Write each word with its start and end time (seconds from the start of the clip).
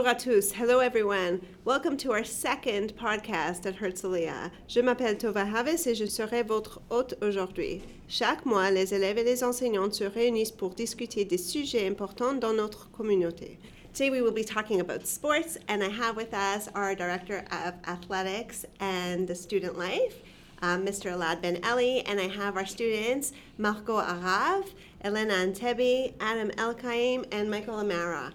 Bonjour 0.00 0.12
à 0.12 0.14
tous. 0.14 0.52
Hello, 0.54 0.80
everyone. 0.80 1.42
Welcome 1.66 1.98
to 1.98 2.10
our 2.12 2.24
second 2.24 2.96
podcast 2.96 3.66
at 3.66 3.74
Herzliya. 3.74 4.50
Je 4.66 4.80
m'appelle 4.80 5.18
Tova 5.18 5.44
Havis 5.44 5.86
et 5.86 5.94
je 5.94 6.06
serai 6.06 6.42
votre 6.42 6.80
hôte 6.88 7.12
aujourd'hui. 7.20 7.82
Chaque 8.08 8.46
mois, 8.46 8.70
les 8.70 8.94
élèves 8.94 9.18
et 9.18 9.24
les 9.24 9.44
enseignants 9.44 9.92
se 9.92 10.04
réunissent 10.04 10.52
pour 10.52 10.70
discuter 10.70 11.26
des 11.26 11.36
sujets 11.36 11.86
importants 11.86 12.32
dans 12.32 12.54
notre 12.54 12.90
communauté. 12.92 13.58
Today, 13.92 14.08
we 14.08 14.22
will 14.22 14.32
be 14.32 14.42
talking 14.42 14.80
about 14.80 15.06
sports, 15.06 15.58
and 15.68 15.82
I 15.82 15.90
have 15.90 16.16
with 16.16 16.32
us 16.32 16.70
our 16.74 16.94
Director 16.94 17.44
of 17.52 17.74
Athletics 17.86 18.64
and 18.80 19.26
the 19.26 19.34
Student 19.34 19.76
Life, 19.76 20.22
uh, 20.62 20.78
Mr. 20.78 21.12
Elad 21.12 21.42
Ben 21.42 21.58
Eli, 21.62 22.00
and 22.06 22.18
I 22.18 22.28
have 22.28 22.56
our 22.56 22.64
students, 22.64 23.34
Marco 23.58 24.00
Arav, 24.00 24.64
Elena 25.04 25.34
Antebi, 25.34 26.14
Adam 26.20 26.50
Elkaim, 26.52 27.26
and 27.32 27.50
Michael 27.50 27.74
Amara. 27.74 28.32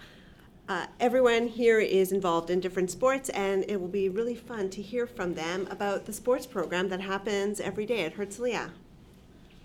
Uh, 0.67 0.87
everyone 0.99 1.47
here 1.47 1.79
is 1.79 2.11
involved 2.11 2.49
in 2.49 2.59
different 2.59 2.89
sports, 2.89 3.29
and 3.29 3.63
it 3.67 3.79
will 3.79 3.87
be 3.87 4.09
really 4.09 4.33
fun 4.33 4.67
to 4.67 4.81
hear 4.81 5.05
from 5.05 5.35
them 5.35 5.67
about 5.69 6.05
the 6.05 6.13
sports 6.13 6.47
program 6.47 6.89
that 6.89 6.99
happens 6.99 7.59
every 7.59 7.85
day 7.85 8.03
at 8.03 8.15
Herzliya. 8.15 8.71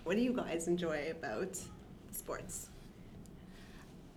What 0.03 0.15
do 0.15 0.21
you 0.21 0.31
guys 0.31 0.67
enjoy 0.67 1.09
about 1.09 1.57
sports? 2.11 2.67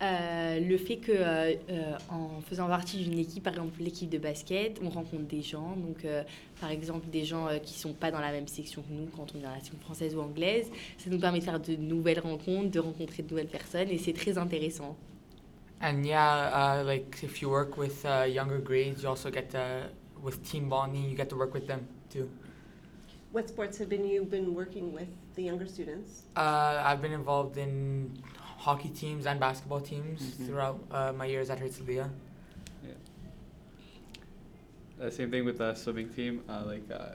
Euh, 0.02 0.60
le 0.60 0.76
fait 0.76 0.96
que 0.96 1.12
euh, 1.12 1.54
euh, 1.70 1.96
en 2.10 2.42
faisant 2.42 2.66
partie 2.66 3.02
d'une 3.02 3.18
équipe, 3.18 3.44
par 3.44 3.54
exemple 3.54 3.80
l'équipe 3.80 4.10
de 4.10 4.18
basket, 4.18 4.78
on 4.82 4.91
rencontre 4.91 5.24
des 5.24 5.41
gens, 5.41 5.76
donc 5.76 6.04
euh, 6.04 6.22
par 6.60 6.70
exemple 6.70 7.08
des 7.08 7.24
gens 7.24 7.48
euh, 7.48 7.58
qui 7.60 7.78
sont 7.78 7.94
pas 7.94 8.10
dans 8.10 8.20
la 8.20 8.30
même 8.30 8.48
section 8.48 8.82
que 8.82 8.92
nous 8.92 9.06
quand 9.06 9.34
on 9.34 9.38
est 9.38 9.42
dans 9.42 9.50
la 9.50 9.60
section 9.60 9.78
française 9.80 10.14
ou 10.14 10.20
anglaise, 10.20 10.70
ça 10.98 11.08
nous 11.08 11.19
permet 11.19 11.38
de 11.38 11.44
faire 11.44 11.60
de 11.60 11.76
nouvelles 11.76 12.20
rencontres, 12.20 12.70
de 12.70 12.80
rencontrer 12.80 13.22
de 13.22 13.30
nouvelles 13.30 13.46
personnes 13.46 13.88
et 13.88 13.96
c'est 13.96 14.12
très 14.12 14.36
intéressant. 14.36 14.94
And 15.84 16.06
yeah, 16.06 16.78
uh, 16.80 16.82
like 16.82 17.18
if 17.22 17.42
you 17.42 17.50
work 17.50 17.77
with 17.77 18.06
uh, 18.06 18.22
younger 18.22 18.58
grades, 18.58 19.02
you 19.02 19.08
also 19.10 19.30
get 19.30 19.50
to, 19.50 19.91
with 20.22 20.42
team 20.50 20.70
bonding, 20.70 21.10
you 21.10 21.14
get 21.14 21.28
to 21.28 21.36
work 21.36 21.52
with 21.52 21.66
them 21.66 21.86
too. 22.08 22.30
What 23.32 23.50
sports 23.50 23.76
have 23.78 23.91
been 23.91 24.06
you 24.06 24.24
been 24.24 24.54
working 24.54 24.94
with 24.94 25.08
the 25.34 25.42
younger 25.42 25.66
students? 25.66 26.22
Uh, 26.36 26.82
I've 26.82 27.02
been 27.02 27.12
involved 27.12 27.58
in 27.58 28.16
hockey 28.56 28.88
teams 28.88 29.26
and 29.26 29.38
basketball 29.38 29.80
teams 29.80 30.22
Mhm. 30.22 30.46
throughout 30.46 30.78
uh, 30.91 31.12
my 31.12 31.26
years 31.26 31.50
at 31.50 31.58
Herzliya. 31.60 32.08
Uh, 34.98 35.10
same 35.10 35.30
thing 35.30 35.44
with 35.44 35.58
the 35.58 35.74
swimming 35.74 36.08
team. 36.08 36.41
Uh, 36.48 36.62
like, 36.64 36.86
uh, 36.91 37.12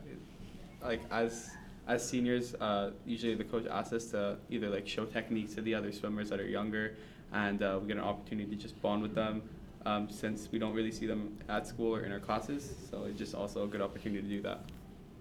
like 0.83 1.02
as 1.09 1.50
as 1.88 2.08
seniors, 2.08 2.54
uh, 2.56 2.92
usually 3.04 3.33
the 3.33 3.50
coach 3.54 3.66
asks 3.66 3.94
us 3.94 4.06
to 4.11 4.38
either 4.52 4.70
like 4.70 4.88
show 4.88 5.06
techniques 5.06 5.56
to 5.56 5.61
the 5.64 5.73
other 5.73 5.92
swimmers 5.92 6.30
that 6.30 6.39
are 6.39 6.48
younger, 6.59 6.94
and 7.34 7.62
uh, 7.62 7.80
we 7.82 7.88
get 7.88 7.98
an 7.98 8.04
opportunity 8.04 8.50
to 8.50 8.56
just 8.56 8.82
bond 8.82 9.02
with 9.02 9.16
them. 9.16 9.42
Um, 9.86 10.10
since 10.10 10.50
we 10.52 10.60
don't 10.60 10.74
really 10.74 10.92
see 10.92 11.08
them 11.08 11.38
at 11.48 11.66
school 11.66 11.96
or 11.96 12.02
in 12.02 12.12
our 12.12 12.20
classes, 12.20 12.74
so 12.92 13.06
it's 13.06 13.18
just 13.18 13.34
also 13.34 13.64
a 13.64 13.68
good 13.68 13.82
opportunity 13.82 14.22
to 14.22 14.28
do 14.28 14.42
that. 14.42 14.60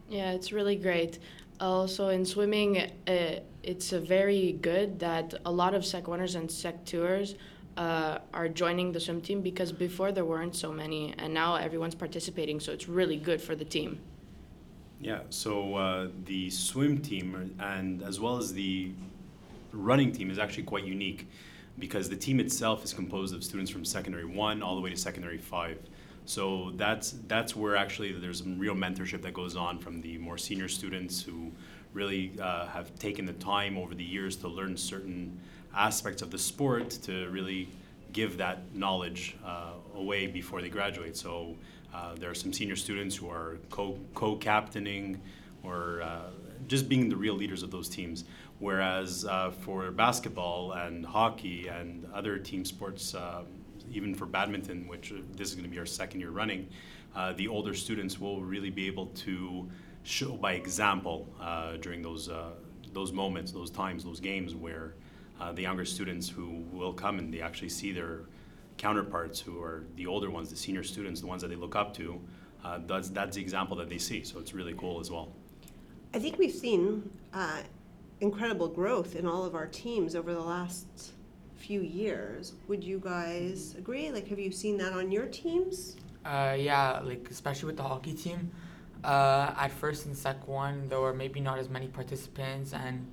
Yeah, 0.09 0.33
it's 0.33 0.53
really 0.53 0.75
great. 0.77 1.21
Also, 1.61 2.09
in 2.09 2.25
swimming, 2.25 2.79
uh, 3.07 3.41
it's 3.63 3.93
uh, 3.93 4.01
very 4.01 4.53
good 4.61 4.99
that 4.99 5.35
a 5.45 5.51
lot 5.51 5.75
of 5.75 5.85
Sec 5.85 6.05
1ers 6.05 6.35
and 6.35 6.51
Sec 6.51 6.85
2ers 6.85 7.37
uh, 7.77 8.19
are 8.35 8.49
joining 8.49 8.91
the 8.91 8.99
swim 8.99 9.21
team 9.21 9.41
because 9.43 9.71
before 9.71 10.11
there 10.11 10.25
weren't 10.25 10.57
so 10.57 10.73
many, 10.73 11.15
and 11.19 11.33
now 11.33 11.55
everyone's 11.55 11.95
participating, 11.95 12.59
so 12.59 12.73
it's 12.73 12.89
really 12.89 13.17
good 13.17 13.41
for 13.41 13.55
the 13.55 13.65
team. 13.65 14.01
Yeah, 15.01 15.21
so 15.31 15.77
uh, 15.77 16.09
the 16.25 16.51
swim 16.51 16.99
team 16.99 17.55
and 17.61 18.03
as 18.03 18.19
well 18.19 18.37
as 18.37 18.53
the 18.53 18.91
running 19.73 20.11
team 20.11 20.31
is 20.31 20.39
actually 20.39 20.65
quite 20.65 20.85
unique 20.85 21.29
because 21.79 22.09
the 22.09 22.17
team 22.17 22.41
itself 22.41 22.85
is 22.85 22.93
composed 22.93 23.35
of 23.35 23.45
students 23.45 23.71
from 23.71 23.85
secondary 23.85 24.25
one 24.25 24.63
all 24.63 24.75
the 24.75 24.81
way 24.81 24.91
to 24.91 24.97
secondary 24.97 25.39
five. 25.39 25.79
So 26.25 26.73
that's 26.77 27.13
that's 27.27 27.57
where 27.57 27.77
actually 27.77 28.13
there's 28.13 28.41
some 28.41 28.59
real 28.59 28.75
mentorship 28.75 29.23
that 29.23 29.33
goes 29.33 29.57
on 29.57 29.79
from 29.79 30.01
the 30.03 30.19
more 30.19 30.37
senior 30.37 30.69
students 30.69 31.23
who 31.23 31.51
really 31.95 32.33
uh, 32.41 32.67
have 32.67 32.95
taken 32.99 33.25
the 33.25 33.33
time 33.35 33.79
over 33.79 33.95
the 33.95 34.05
years 34.05 34.37
to 34.37 34.49
learn 34.49 34.77
certain 34.77 35.41
aspects 35.75 36.23
of 36.23 36.31
the 36.31 36.39
sport 36.39 36.91
to 36.91 37.29
really 37.31 37.69
give 38.13 38.37
that 38.39 38.75
knowledge 38.75 39.37
uh, 39.45 39.73
away 39.95 40.27
before 40.27 40.61
they 40.61 40.69
graduate. 40.69 41.17
So 41.17 41.57
uh, 41.95 42.15
there 42.17 42.31
are 42.31 42.35
some 42.35 42.53
senior 42.53 42.77
students 42.77 43.17
who 43.17 43.31
are 43.31 43.57
co 43.71 43.99
co 44.15 44.37
captaining 44.37 45.21
or 45.63 46.03
uh, 46.03 46.31
just 46.67 46.89
being 46.89 47.09
the 47.09 47.17
real 47.17 47.35
leaders 47.35 47.63
of 47.63 47.71
those 47.71 47.89
teams. 47.89 48.25
Whereas 48.59 49.25
uh, 49.25 49.51
for 49.51 49.91
basketball 49.91 50.73
and 50.73 51.07
hockey 51.07 51.69
and 51.69 52.07
other 52.13 52.39
team 52.39 52.65
sports, 52.65 53.15
um, 53.15 53.47
even 53.91 54.15
for 54.15 54.27
badminton, 54.27 54.89
which 54.89 55.13
uh, 55.13 55.17
this 55.37 55.49
is 55.49 55.55
going 55.55 55.65
to 55.65 55.71
be 55.71 55.79
our 55.79 55.87
second 55.87 56.21
year 56.21 56.31
running, 56.31 56.69
uh, 57.15 57.33
the 57.35 57.49
older 57.49 57.75
students 57.75 58.19
will 58.19 58.43
really 58.43 58.71
be 58.71 58.87
able 58.87 59.07
to 59.07 59.69
show 60.03 60.33
by 60.37 60.53
example 60.53 61.29
uh, 61.41 61.77
during 61.77 62.03
those 62.03 62.29
uh, 62.29 62.51
those 62.93 63.13
moments, 63.13 63.53
those 63.53 63.71
times, 63.71 64.03
those 64.03 64.21
games 64.21 64.55
where 64.55 64.95
the 65.55 65.63
younger 65.63 65.85
students 65.85 66.29
who 66.29 66.65
will 66.73 66.93
come 66.93 67.19
and 67.19 67.33
they 67.33 67.41
actually 67.41 67.69
see 67.69 67.93
their 67.93 68.23
counterparts 68.77 69.39
who 69.39 69.63
are 69.63 69.85
the 69.95 70.05
older 70.05 70.31
ones, 70.31 70.51
the 70.51 70.57
senior 70.57 70.83
students, 70.83 71.21
the 71.21 71.27
ones 71.27 71.43
that 71.43 71.49
they 71.49 71.55
look 71.55 71.77
up 71.77 71.95
to. 71.95 72.21
That's 72.87 73.09
that's 73.11 73.37
the 73.37 73.43
example 73.43 73.77
that 73.77 73.89
they 73.89 73.99
see. 73.99 74.25
So 74.25 74.41
it's 74.41 74.53
really 74.53 74.75
cool 74.75 74.99
as 74.99 75.11
well. 75.11 75.29
I 76.15 76.19
think 76.19 76.39
we've 76.39 76.55
seen 76.55 77.11
uh, 77.35 77.61
incredible 78.21 78.69
growth 78.69 79.15
in 79.15 79.27
all 79.27 79.45
of 79.45 79.55
our 79.55 79.67
teams 79.67 80.15
over 80.15 80.33
the 80.33 80.41
last 80.41 81.13
few 81.57 81.81
years. 81.81 82.55
Would 82.67 82.83
you 82.83 82.99
guys 82.99 83.75
agree? 83.77 84.11
Like, 84.11 84.29
have 84.29 84.39
you 84.39 84.51
seen 84.51 84.79
that 84.79 84.93
on 84.93 85.13
your 85.13 85.27
teams? 85.27 85.97
Uh, 86.25 86.57
yeah, 86.59 87.01
like 87.01 87.29
especially 87.31 87.67
with 87.67 87.77
the 87.77 87.83
hockey 87.83 88.15
team. 88.15 88.51
Uh, 89.05 89.55
at 89.57 89.71
first 89.71 90.07
in 90.07 90.15
Sec 90.15 90.49
1, 90.49 90.89
there 90.89 91.01
were 91.01 91.13
maybe 91.13 91.41
not 91.41 91.59
as 91.59 91.69
many 91.69 91.89
participants 91.89 92.73
and 92.73 93.07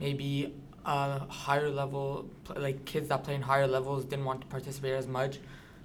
maybe 0.00 0.54
uh, 0.84 1.18
higher 1.26 1.68
level, 1.68 2.30
like 2.54 2.84
kids 2.84 3.08
that 3.08 3.24
play 3.24 3.34
in 3.34 3.42
higher 3.42 3.66
levels 3.66 4.04
didn't 4.04 4.24
want 4.24 4.40
to 4.40 4.46
participate 4.46 4.92
as 4.92 5.08
much. 5.08 5.40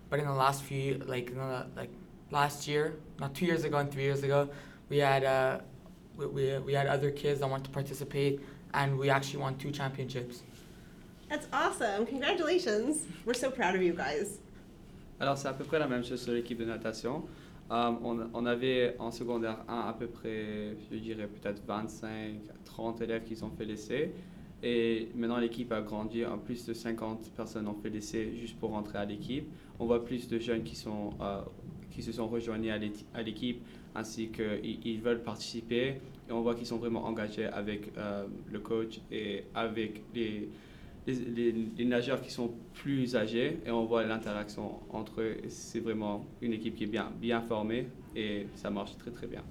But 0.10 0.20
in 0.20 0.26
the 0.26 0.34
last 0.34 0.62
few, 0.62 1.02
like 1.08 1.34
the, 1.34 1.66
like 1.76 1.90
last 2.30 2.68
year, 2.68 2.96
not 3.20 3.34
two 3.34 3.46
years 3.46 3.64
ago 3.64 3.78
and 3.78 3.92
three 3.92 4.04
years 4.04 4.24
ago, 4.24 4.50
we 4.90 4.98
had 4.98 5.24
uh, 5.24 5.60
we, 6.18 6.26
we, 6.28 6.58
we 6.60 6.74
had 6.74 6.88
other 6.88 7.12
kids 7.12 7.40
that 7.40 7.50
want 7.50 7.64
to 7.64 7.70
participate, 7.72 8.40
and 8.74 8.98
we 8.98 9.10
actually 9.10 9.40
won 9.42 9.56
two 9.58 9.72
championships. 9.72 10.44
That's 11.30 11.48
awesome. 11.54 12.06
Congratulations. 12.06 13.06
We're 13.26 13.34
so 13.34 13.50
proud 13.52 13.76
of 13.76 13.82
you 13.82 13.94
guys. 13.94 14.40
Alors 15.20 15.38
c'est 15.38 15.48
à 15.48 15.54
peu 15.54 15.64
près 15.64 15.78
la 15.80 15.88
même 15.88 16.04
chose 16.04 16.22
sur 16.22 16.34
l'équipe 16.34 16.58
de 16.58 16.66
natation. 16.66 17.24
Um, 17.70 18.00
on, 18.04 18.30
on 18.34 18.46
avait 18.46 18.96
en 19.00 19.12
secondaire 19.12 19.58
1 19.70 19.80
à 19.88 19.94
peu 19.94 20.08
près, 20.08 20.76
je 20.92 20.98
dirais 20.98 21.28
peut-être 21.28 21.62
25 21.66 22.10
à 22.50 22.54
30 22.66 23.02
élèves 23.02 23.24
qui 23.24 23.36
sont 23.36 23.50
fait 23.52 23.64
l'essai. 23.66 24.12
Et 24.64 25.10
maintenant 25.16 25.38
l'équipe 25.38 25.72
a 25.72 25.82
grandi, 25.82 26.26
en 26.26 26.38
plus 26.38 26.66
de 26.66 26.74
50 26.74 27.32
personnes 27.32 27.68
ont 27.68 27.76
fait 27.82 27.90
l'essai 27.90 28.36
juste 28.36 28.58
pour 28.60 28.72
rentrer 28.72 28.98
à 28.98 29.06
l'équipe. 29.06 29.46
On 29.80 29.86
voit 29.86 30.04
plus 30.04 30.28
de 30.28 30.38
jeunes 30.40 30.64
qui, 30.64 30.76
sont, 30.76 31.12
euh, 31.22 31.42
qui 31.92 32.04
se 32.04 32.12
sont 32.12 32.28
l'éti- 32.36 33.06
à 33.14 33.22
l'équipe 33.22 33.64
ainsi 33.96 34.30
qu'ils 34.30 34.80
ils 34.86 35.02
veulent 35.02 35.24
participer. 35.24 35.96
Et 36.30 36.32
on 36.32 36.42
voit 36.42 36.56
qu'ils 36.56 36.66
sont 36.66 36.78
vraiment 36.78 37.06
engagés 37.06 37.46
avec 37.46 37.92
euh, 37.98 38.26
le 38.52 38.60
coach 38.60 39.00
et 39.12 39.44
avec 39.54 40.04
les, 40.16 40.50
les, 41.08 41.86
nageurs 41.86 42.22
qui 42.22 42.32
sont 42.32 42.54
plus 42.74 43.16
âgés 43.16 43.60
et 43.66 43.72
on 43.72 43.86
voit 43.86 44.04
l'interaction 44.06 44.80
entre 44.92 45.22
eux. 45.22 45.38
C'est 45.50 45.80
vraiment 45.80 46.26
une 46.42 46.54
équipe 46.54 46.76
qui 46.76 46.86
est 46.86 46.88
bien, 46.88 47.12
bien 47.20 47.42
formée 47.42 47.88
et 48.16 48.48
ça 48.56 48.70
marche 48.70 48.98
très 48.98 49.12
très 49.12 49.28
bien. 49.28 49.44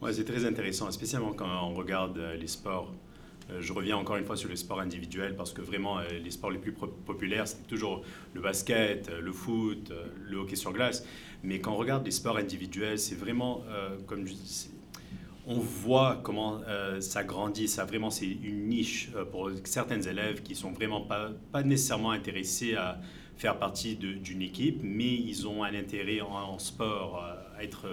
Ouais, 0.00 0.12
c'est 0.12 0.24
très 0.24 0.44
intéressant, 0.44 0.90
spécialement 0.90 1.32
quand 1.32 1.48
on 1.48 1.74
regarde 1.74 2.18
euh, 2.18 2.36
les 2.36 2.46
sports. 2.46 2.92
Euh, 3.50 3.60
je 3.60 3.72
reviens 3.72 3.96
encore 3.96 4.16
une 4.16 4.24
fois 4.24 4.36
sur 4.36 4.48
les 4.48 4.56
sports 4.56 4.80
individuels 4.80 5.36
parce 5.36 5.52
que 5.52 5.62
vraiment, 5.62 5.98
euh, 5.98 6.04
les 6.22 6.30
sports 6.30 6.50
les 6.50 6.58
plus 6.58 6.72
populaires, 6.72 7.46
c'est 7.46 7.66
toujours 7.66 8.02
le 8.34 8.40
basket, 8.40 9.08
euh, 9.08 9.20
le 9.20 9.32
foot, 9.32 9.92
le 10.28 10.38
hockey 10.38 10.56
sur 10.56 10.72
glace. 10.72 11.06
Mais 11.42 11.60
quand 11.60 11.72
on 11.72 11.76
regarde 11.76 12.04
les 12.04 12.10
sports 12.10 12.38
individuels, 12.38 12.98
c'est 12.98 13.14
vraiment, 13.14 13.62
comme 14.06 14.24
on 15.46 15.58
voit 15.60 16.20
comment 16.24 16.60
ça 16.98 17.22
grandit. 17.22 17.68
Ça 17.68 17.84
vraiment, 17.84 18.10
c'est 18.10 18.26
une 18.26 18.68
niche 18.68 19.10
pour 19.30 19.50
certains 19.64 20.00
élèves 20.00 20.42
qui 20.42 20.56
sont 20.56 20.72
vraiment 20.72 21.02
pas, 21.02 21.30
pas 21.52 21.62
nécessairement 21.62 22.10
intéressés 22.10 22.74
à 22.74 23.00
faire 23.36 23.58
partie 23.58 23.96
d'une 23.96 24.42
équipe, 24.42 24.80
mais 24.82 25.14
ils 25.14 25.46
ont 25.46 25.62
un 25.62 25.74
intérêt 25.74 26.20
en, 26.20 26.58
sport, 26.58 27.22
à 27.56 27.62
être 27.62 27.86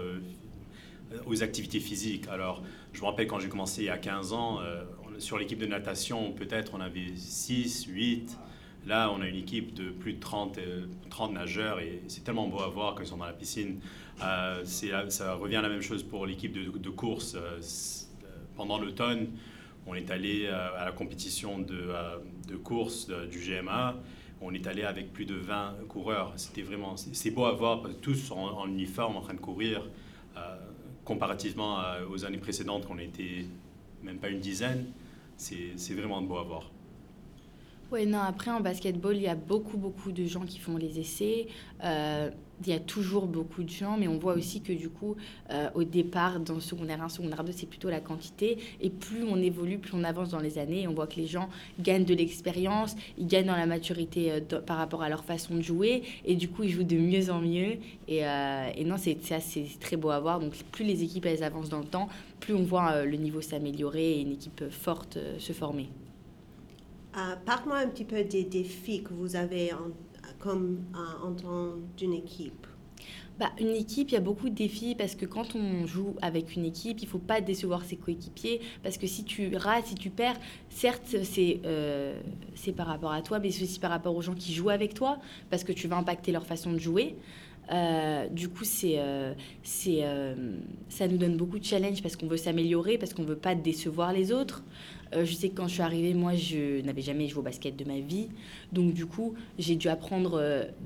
aux 1.27 1.43
activités 1.43 1.81
physiques. 1.81 2.27
Alors, 2.29 2.63
je 2.93 3.01
me 3.01 3.05
rappelle 3.05 3.27
quand 3.27 3.39
j'ai 3.39 3.49
commencé 3.49 3.81
il 3.83 3.85
y 3.85 3.89
a 3.89 3.97
15 3.97 4.33
ans, 4.33 4.61
sur 5.19 5.37
l'équipe 5.37 5.59
de 5.59 5.65
natation, 5.65 6.31
peut-être 6.31 6.73
on 6.73 6.81
avait 6.81 7.15
6, 7.15 7.85
8. 7.85 8.37
Là, 8.85 9.11
on 9.15 9.21
a 9.21 9.27
une 9.27 9.37
équipe 9.37 9.73
de 9.73 9.91
plus 9.91 10.13
de 10.13 10.19
30, 10.19 10.57
euh, 10.57 10.85
30 11.09 11.33
nageurs 11.33 11.79
et 11.79 12.01
c'est 12.07 12.23
tellement 12.23 12.47
beau 12.47 12.59
à 12.59 12.67
voir 12.67 12.95
quand 12.95 13.03
ils 13.03 13.07
sont 13.07 13.17
dans 13.17 13.25
la 13.25 13.31
piscine. 13.33 13.79
Euh, 14.21 14.65
ça 14.65 15.35
revient 15.35 15.55
à 15.55 15.61
la 15.61 15.69
même 15.69 15.81
chose 15.81 16.03
pour 16.03 16.25
l'équipe 16.25 16.51
de, 16.51 16.89
course. 16.89 17.35
Euh, 17.35 17.59
euh, 17.59 18.27
pendant 18.57 18.77
l'automne, 18.77 19.29
on 19.85 19.95
est 19.95 20.11
allé 20.11 20.45
euh, 20.45 20.69
à 20.77 20.85
la 20.85 20.91
compétition 20.91 21.59
de, 21.59 21.73
euh, 21.73 22.17
de 22.47 22.55
course 22.55 23.09
du 23.29 23.39
GMA. 23.39 23.95
on 24.41 24.53
est 24.53 24.67
allé 24.67 24.83
avec 24.83 25.11
plus 25.13 25.25
de 25.25 25.35
20 25.35 25.87
coureurs. 25.87 26.33
C'était 26.35 26.61
vraiment, 26.61 26.95
c'est 26.97 27.31
beau 27.31 27.45
à 27.45 27.53
voir, 27.53 27.83
tous 28.01 28.31
en, 28.31 28.59
en, 28.59 28.67
uniforme, 28.67 29.17
en 29.17 29.21
train 29.21 29.33
de 29.33 29.39
courir, 29.39 29.87
euh, 30.37 30.57
comparativement 31.05 31.79
aux 32.09 32.25
années 32.25 32.37
précédentes, 32.37 32.85
qu'on 32.85 32.97
était 32.97 33.45
même 34.03 34.17
pas 34.17 34.29
une 34.29 34.39
dizaine. 34.39 34.85
C'est 35.37 35.93
vraiment 35.93 36.21
beau 36.21 36.37
à 36.37 36.43
voir. 36.43 36.72
Oui, 37.93 38.07
non, 38.07 38.21
après 38.21 38.49
en 38.49 38.59
basketball, 38.59 39.15
il 39.15 39.21
y 39.21 39.27
a 39.27 39.35
beaucoup, 39.35 39.77
beaucoup 39.77 40.11
de 40.11 40.25
gens 40.25 40.45
qui 40.45 40.57
font 40.57 40.77
les 40.77 40.99
essais. 40.99 41.45
Euh, 41.83 42.31
il 42.65 42.73
y 42.73 42.75
a 42.75 42.79
toujours 42.79 43.27
beaucoup 43.27 43.61
de 43.61 43.69
gens, 43.69 43.97
mais 43.99 44.07
on 44.07 44.17
voit 44.17 44.33
aussi 44.33 44.61
que 44.61 44.73
du 44.73 44.89
coup, 44.89 45.15
euh, 45.51 45.69
au 45.75 45.83
départ, 45.83 46.39
dans 46.39 46.59
secondaire 46.59 47.03
1, 47.03 47.09
secondaire 47.09 47.43
2, 47.43 47.51
c'est 47.51 47.67
plutôt 47.67 47.91
la 47.91 47.99
quantité. 47.99 48.57
Et 48.81 48.89
plus 48.89 49.23
on 49.23 49.37
évolue, 49.37 49.77
plus 49.77 49.93
on 49.93 50.03
avance 50.03 50.31
dans 50.31 50.39
les 50.39 50.57
années, 50.57 50.87
on 50.87 50.95
voit 50.95 51.05
que 51.05 51.17
les 51.17 51.27
gens 51.27 51.49
gagnent 51.79 52.03
de 52.03 52.15
l'expérience, 52.15 52.95
ils 53.19 53.27
gagnent 53.27 53.45
dans 53.45 53.55
la 53.55 53.67
maturité 53.67 54.31
euh, 54.31 54.59
par 54.59 54.77
rapport 54.77 55.03
à 55.03 55.09
leur 55.09 55.23
façon 55.23 55.53
de 55.53 55.61
jouer, 55.61 56.01
et 56.25 56.35
du 56.35 56.49
coup, 56.49 56.63
ils 56.63 56.71
jouent 56.71 56.81
de 56.81 56.97
mieux 56.97 57.29
en 57.29 57.41
mieux. 57.41 57.77
Et, 58.07 58.21
et 58.21 58.85
non, 58.85 58.95
c'est 58.97 59.19
très 59.79 59.97
beau 59.97 60.09
à 60.09 60.19
voir. 60.19 60.39
Donc, 60.39 60.53
plus 60.71 60.83
les 60.83 61.03
équipes 61.03 61.27
elles 61.27 61.43
avancent 61.43 61.69
dans 61.69 61.79
le 61.79 61.85
temps, 61.85 62.09
plus 62.39 62.55
on 62.55 62.63
voit 62.63 63.05
le 63.05 63.17
niveau 63.17 63.41
s'améliorer 63.41 64.13
et 64.13 64.21
une 64.21 64.31
équipe 64.31 64.63
forte 64.71 65.19
se 65.37 65.53
former. 65.53 65.89
Euh, 67.15 67.35
Parle-moi 67.45 67.77
un 67.77 67.87
petit 67.87 68.05
peu 68.05 68.23
des 68.23 68.43
défis 68.43 69.03
que 69.03 69.13
vous 69.13 69.35
avez 69.35 69.71
en, 69.73 69.91
comme 70.39 70.83
euh, 70.95 71.27
en 71.27 71.33
tant 71.33 71.75
d'une 71.97 72.13
équipe. 72.13 72.65
Bah, 73.39 73.51
une 73.59 73.69
équipe, 73.69 74.09
il 74.11 74.13
y 74.13 74.17
a 74.17 74.21
beaucoup 74.21 74.49
de 74.49 74.53
défis 74.53 74.93
parce 74.95 75.15
que 75.15 75.25
quand 75.25 75.55
on 75.55 75.87
joue 75.87 76.15
avec 76.21 76.55
une 76.55 76.65
équipe, 76.65 77.01
il 77.01 77.07
faut 77.07 77.17
pas 77.17 77.41
décevoir 77.41 77.83
ses 77.83 77.97
coéquipiers 77.97 78.61
parce 78.83 78.99
que 78.99 79.07
si 79.07 79.23
tu 79.23 79.55
rates, 79.55 79.87
si 79.87 79.95
tu 79.95 80.11
perds, 80.11 80.37
certes 80.69 81.15
c'est 81.23 81.59
euh, 81.65 82.19
c'est 82.53 82.73
par 82.73 82.85
rapport 82.85 83.11
à 83.11 83.21
toi, 83.23 83.39
mais 83.39 83.49
c'est 83.49 83.63
aussi 83.63 83.79
par 83.79 83.89
rapport 83.89 84.15
aux 84.15 84.21
gens 84.21 84.35
qui 84.35 84.53
jouent 84.53 84.69
avec 84.69 84.93
toi 84.93 85.17
parce 85.49 85.63
que 85.63 85.71
tu 85.71 85.87
vas 85.87 85.97
impacter 85.97 86.31
leur 86.31 86.45
façon 86.45 86.71
de 86.71 86.77
jouer. 86.79 87.15
Euh, 87.71 88.27
du 88.29 88.49
coup, 88.49 88.63
c'est, 88.63 88.95
euh, 88.97 89.33
euh, 89.87 90.35
ça 90.89 91.07
nous 91.07 91.17
donne 91.17 91.37
beaucoup 91.37 91.59
de 91.59 91.63
challenge 91.63 92.01
parce 92.01 92.15
qu'on 92.15 92.27
veut 92.27 92.37
s'améliorer, 92.37 92.97
parce 92.97 93.13
qu'on 93.13 93.23
veut 93.23 93.37
pas 93.37 93.55
décevoir 93.55 94.13
les 94.13 94.31
autres. 94.31 94.63
je 95.15 95.31
sais 95.31 95.49
que 95.49 95.55
quand 95.55 95.67
je 95.67 95.73
suis 95.73 95.81
arrivée, 95.83 96.15
moi, 96.15 96.33
je 96.33 96.81
n'avais 96.81 97.03
jamais 97.03 97.27
joué 97.27 97.39
au 97.39 97.43
basket 97.43 97.75
de 97.75 97.85
ma 97.85 97.99
vie. 97.99 98.29
Donc, 98.71 98.93
du 98.93 99.05
coup, 99.05 99.35
j'ai 99.59 99.75
dû 99.75 99.87
apprendre 99.87 100.41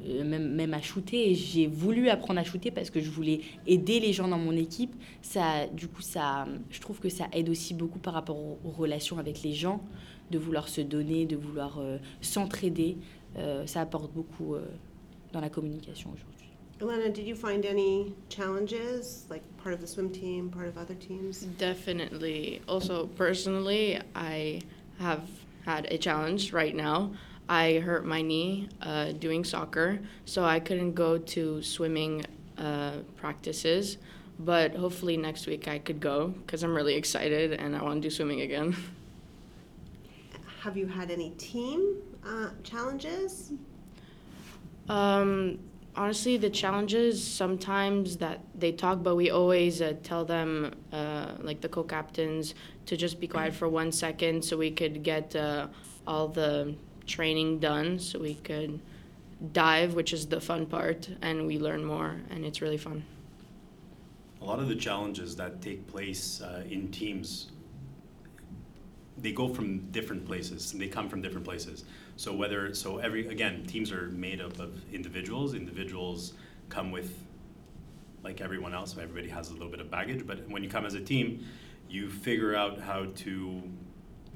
même, 0.06 0.54
même 0.54 0.74
à 0.74 0.82
shooter. 0.82 1.34
J'ai 1.34 1.66
voulu 1.66 2.10
apprendre 2.10 2.40
à 2.42 2.44
shooter 2.44 2.70
parce 2.70 2.90
que 2.90 3.00
je 3.00 3.10
voulais 3.10 3.40
aider 3.68 4.02
les 4.02 4.12
gens 4.12 4.28
dans 4.28 4.38
mon 4.38 4.52
équipe. 4.52 4.94
Ça, 5.22 5.66
du 5.68 5.88
coup, 5.88 6.02
ça, 6.02 6.46
je 6.70 6.82
trouve 6.82 7.00
que 7.00 7.08
ça 7.08 7.28
aide 7.32 7.48
aussi 7.48 7.74
beaucoup 7.74 8.00
par 8.00 8.14
rapport 8.14 8.38
aux, 8.38 8.60
aux 8.66 8.72
relations 8.72 9.18
avec 9.18 9.44
les 9.44 9.54
gens, 9.54 9.82
de 10.30 10.38
vouloir 10.38 10.68
se 10.68 10.82
donner, 10.82 11.26
de 11.26 11.38
vouloir 11.38 11.80
s'entraider. 12.20 12.98
ça 13.66 13.80
apporte 13.80 14.12
beaucoup 14.14 14.56
dans 15.32 15.40
la 15.40 15.50
communication 15.50 16.12
aujourd'hui. 16.14 16.37
Elena, 16.80 17.10
did 17.10 17.26
you 17.26 17.36
find 17.36 17.66
any 17.66 18.14
challenges, 18.30 19.26
like 19.30 19.42
part 19.58 19.74
of 19.74 19.82
the 19.82 19.88
swim 19.88 20.12
team, 20.12 20.50
part 20.50 20.68
of 20.68 20.78
other 20.78 20.94
teams? 20.94 21.42
Definitely. 21.58 22.62
Also, 22.68 23.08
personally, 23.08 24.00
I 24.14 24.62
have 25.00 25.28
had 25.66 25.88
a 25.92 25.98
challenge 25.98 26.54
right 26.54 26.76
now. 26.76 27.12
I 27.50 27.80
hurt 27.80 28.06
my 28.06 28.22
knee 28.22 28.70
uh, 28.82 29.14
doing 29.14 29.44
soccer, 29.44 30.00
so 30.26 30.44
I 30.44 30.60
couldn't 30.60 30.94
go 30.94 31.18
to 31.18 31.64
swimming 31.64 32.26
uh, 32.60 32.98
practices. 33.16 33.98
But 34.40 34.76
hopefully 34.76 35.18
next 35.18 35.48
week 35.48 35.68
I 35.68 35.80
could 35.80 36.00
go 36.00 36.28
because 36.28 36.62
I'm 36.62 36.76
really 36.76 36.94
excited 36.94 37.54
and 37.54 37.76
I 37.76 37.82
want 37.82 38.04
to 38.04 38.08
do 38.08 38.14
swimming 38.14 38.42
again. 38.42 38.76
Have 40.62 40.78
you 40.78 40.86
had 40.86 41.10
any 41.10 41.32
team 41.32 41.96
uh, 42.24 42.50
challenges? 42.64 43.54
Um, 44.90 45.60
honestly, 45.98 46.38
the 46.38 46.50
challenges 46.50 47.22
sometimes 47.22 48.18
that 48.18 48.40
they 48.56 48.72
talk, 48.72 49.04
but 49.04 49.16
we 49.16 49.30
always 49.32 49.82
uh, 49.82 49.94
tell 50.04 50.24
them, 50.24 50.74
uh, 50.94 51.32
like 51.42 51.60
the 51.60 51.68
co 51.68 51.84
captains, 51.84 52.56
to 52.86 52.96
just 52.96 53.20
be 53.20 53.28
quiet 53.28 53.54
for 53.54 53.68
one 53.68 53.92
second 53.92 54.46
so 54.46 54.56
we 54.56 54.72
could 54.72 55.04
get 55.04 55.36
uh, 55.36 55.68
all 56.06 56.28
the 56.28 56.76
training 57.06 57.60
done 57.60 58.00
so 58.00 58.20
we 58.20 58.36
could 58.36 58.80
dive, 59.52 59.96
which 59.96 60.14
is 60.14 60.28
the 60.28 60.40
fun 60.40 60.66
part, 60.66 61.10
and 61.22 61.46
we 61.46 61.58
learn 61.58 61.84
more, 61.84 62.16
and 62.30 62.46
it's 62.46 62.62
really 62.62 62.78
fun. 62.78 63.04
A 64.42 64.46
lot 64.46 64.60
of 64.60 64.68
the 64.68 64.76
challenges 64.76 65.36
that 65.36 65.62
take 65.62 65.88
place 65.88 66.42
uh, 66.42 66.64
in 66.70 66.92
teams 66.92 67.52
they 69.20 69.32
go 69.32 69.50
from 69.50 69.80
different 69.92 70.24
places 70.26 70.74
and 70.74 70.82
they 70.82 70.88
come 70.88 71.10
from 71.10 71.22
different 71.22 71.44
places 71.44 71.86
so 72.18 72.34
whether 72.34 72.74
so 72.74 72.98
every 72.98 73.28
again 73.28 73.66
teams 73.66 73.92
are 73.92 74.08
made 74.10 74.42
up 74.42 74.60
of 74.60 74.82
individuals. 74.94 75.54
Individuals 75.54 76.34
come 76.70 76.92
with 76.92 77.24
like 78.24 78.42
everyone 78.42 78.74
else 78.74 78.96
everybody 79.00 79.30
has 79.30 79.50
a 79.50 79.54
little 79.54 79.70
bit 79.70 79.80
of 79.80 79.90
baggage. 79.90 80.28
But 80.28 80.50
when 80.50 80.64
you 80.64 80.70
come 80.70 80.86
as 80.86 80.96
a 80.96 81.00
team 81.00 81.46
you 81.90 82.10
figure 82.10 82.56
out 82.56 82.80
how 82.82 83.06
to 83.16 83.62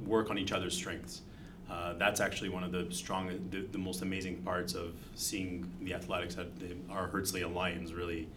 work 0.05 0.29
on 0.29 0.37
each 0.37 0.51
other's 0.51 0.73
strengths. 0.73 1.21
Uh, 1.69 1.93
that's 1.93 2.19
actually 2.19 2.49
one 2.49 2.63
of 2.63 2.71
the 2.71 2.87
strong 2.91 3.27
the, 3.49 3.61
the, 3.71 3.77
most 3.77 4.01
amazing 4.01 4.37
parts 4.43 4.73
of 4.73 4.93
seeing 5.15 5.69
the 5.81 5.93
athletics 5.93 6.35
that 6.35 6.59
the, 6.59 6.75
our 6.89 7.07
Herzliya 7.09 7.53
Lions 7.53 7.93
really 7.93 8.27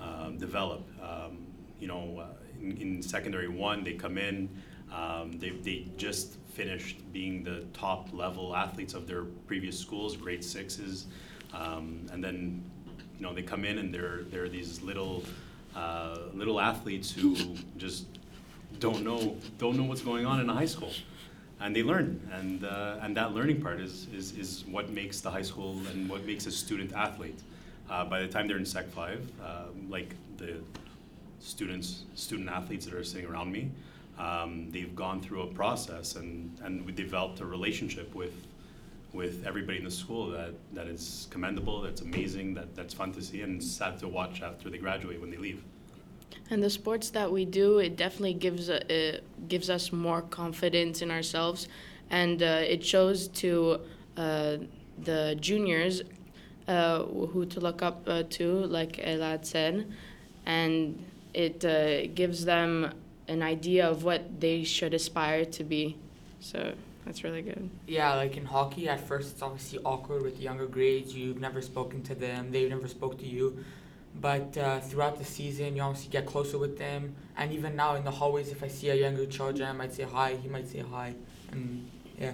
um, 0.00 0.36
develop. 0.36 0.86
Um, 1.02 1.46
you 1.80 1.88
know 1.88 2.18
uh, 2.20 2.62
in, 2.62 2.76
in 2.76 3.02
secondary 3.02 3.48
one 3.48 3.84
they 3.84 3.94
come 3.94 4.18
in 4.18 4.48
um, 4.92 5.32
they, 5.38 5.50
they 5.50 5.86
just 5.96 6.36
finished 6.52 6.96
being 7.12 7.44
the 7.44 7.64
top 7.72 8.08
level 8.12 8.56
athletes 8.56 8.94
of 8.94 9.06
their 9.06 9.24
previous 9.46 9.78
schools, 9.78 10.16
grade 10.16 10.44
sixes, 10.44 11.06
um, 11.52 12.06
and 12.12 12.22
then 12.22 12.62
you 13.18 13.26
know 13.26 13.34
they 13.34 13.42
come 13.42 13.64
in 13.64 13.78
and 13.78 13.92
they're 13.92 14.22
they're 14.30 14.48
these 14.48 14.80
little 14.82 15.22
uh, 15.74 16.18
little 16.34 16.60
athletes 16.60 17.10
who 17.12 17.36
just 17.76 18.06
don't 18.78 19.02
know 19.02 19.36
don't 19.58 19.76
know 19.76 19.84
what's 19.84 20.02
going 20.02 20.24
on 20.24 20.40
in 20.40 20.48
a 20.48 20.54
high 20.54 20.66
school, 20.66 20.92
and 21.60 21.74
they 21.74 21.82
learn, 21.82 22.20
and 22.32 22.64
uh, 22.64 22.96
and 23.02 23.16
that 23.16 23.34
learning 23.34 23.60
part 23.60 23.80
is, 23.80 24.06
is 24.14 24.32
is 24.32 24.64
what 24.66 24.90
makes 24.90 25.20
the 25.20 25.30
high 25.30 25.42
school 25.42 25.80
and 25.90 26.08
what 26.08 26.24
makes 26.24 26.46
a 26.46 26.50
student 26.50 26.92
athlete. 26.92 27.40
Uh, 27.88 28.04
by 28.04 28.20
the 28.20 28.28
time 28.28 28.48
they're 28.48 28.58
in 28.58 28.66
Sec 28.66 28.88
five, 28.88 29.20
uh, 29.42 29.66
like 29.88 30.14
the 30.38 30.56
students 31.40 32.04
student 32.14 32.48
athletes 32.48 32.86
that 32.86 32.94
are 32.94 33.04
sitting 33.04 33.26
around 33.26 33.52
me 33.52 33.70
um, 34.18 34.70
they've 34.70 34.94
gone 34.94 35.20
through 35.20 35.42
a 35.42 35.46
process 35.46 36.16
and, 36.16 36.58
and 36.64 36.84
we 36.86 36.92
developed 36.92 37.40
a 37.40 37.46
relationship 37.46 38.14
with 38.14 38.46
with 39.12 39.46
everybody 39.46 39.78
in 39.78 39.84
the 39.84 39.90
school 39.90 40.28
that, 40.28 40.52
that 40.74 40.86
is 40.86 41.26
commendable, 41.30 41.80
that's 41.80 42.02
amazing, 42.02 42.52
that, 42.52 42.76
that's 42.76 42.92
fun 42.92 43.12
to 43.12 43.22
see, 43.22 43.40
and 43.40 43.62
sad 43.62 43.98
to 43.98 44.06
watch 44.06 44.42
after 44.42 44.68
they 44.68 44.76
graduate 44.76 45.18
when 45.20 45.30
they 45.30 45.38
leave. 45.38 45.64
And 46.50 46.62
the 46.62 46.68
sports 46.68 47.08
that 47.10 47.32
we 47.32 47.44
do, 47.46 47.78
it 47.78 47.96
definitely 47.96 48.34
gives 48.34 48.68
uh, 48.68 48.84
it 48.88 49.24
gives 49.48 49.70
us 49.70 49.90
more 49.90 50.22
confidence 50.22 51.02
in 51.02 51.10
ourselves, 51.10 51.68
and 52.10 52.42
uh, 52.42 52.60
it 52.74 52.84
shows 52.84 53.28
to 53.28 53.80
uh, 54.16 54.58
the 55.02 55.36
juniors 55.40 56.02
uh, 56.68 57.02
who 57.04 57.46
to 57.46 57.60
look 57.60 57.82
up 57.82 58.02
uh, 58.06 58.22
to, 58.30 58.66
like 58.66 58.98
Elad 58.98 59.44
said, 59.44 59.86
and 60.44 61.02
it 61.34 61.64
uh, 61.64 62.06
gives 62.14 62.44
them 62.44 62.92
an 63.28 63.42
idea 63.42 63.88
of 63.88 64.04
what 64.04 64.40
they 64.40 64.64
should 64.64 64.94
aspire 64.94 65.44
to 65.44 65.64
be. 65.64 65.96
So 66.40 66.74
that's 67.04 67.24
really 67.24 67.42
good. 67.42 67.70
Yeah, 67.86 68.14
like 68.14 68.36
in 68.36 68.44
hockey, 68.44 68.88
at 68.88 69.00
first 69.00 69.32
it's 69.32 69.42
obviously 69.42 69.78
awkward 69.84 70.22
with 70.22 70.36
the 70.36 70.42
younger 70.42 70.66
grades. 70.66 71.14
You've 71.14 71.40
never 71.40 71.62
spoken 71.62 72.02
to 72.04 72.14
them, 72.14 72.50
they've 72.50 72.70
never 72.70 72.88
spoke 72.88 73.18
to 73.18 73.26
you. 73.26 73.64
But 74.20 74.56
uh, 74.56 74.80
throughout 74.80 75.18
the 75.18 75.24
season, 75.24 75.76
you 75.76 75.82
obviously 75.82 76.10
get 76.10 76.24
closer 76.26 76.56
with 76.58 76.78
them. 76.78 77.14
And 77.36 77.52
even 77.52 77.76
now 77.76 77.96
in 77.96 78.04
the 78.04 78.10
hallways, 78.10 78.50
if 78.50 78.62
I 78.62 78.68
see 78.68 78.88
a 78.88 78.94
younger 78.94 79.26
child, 79.26 79.60
I 79.60 79.72
might 79.72 79.92
say 79.92 80.04
hi, 80.04 80.36
he 80.36 80.48
might 80.48 80.68
say 80.68 80.78
hi. 80.78 81.14
And 81.52 81.90
yeah. 82.18 82.32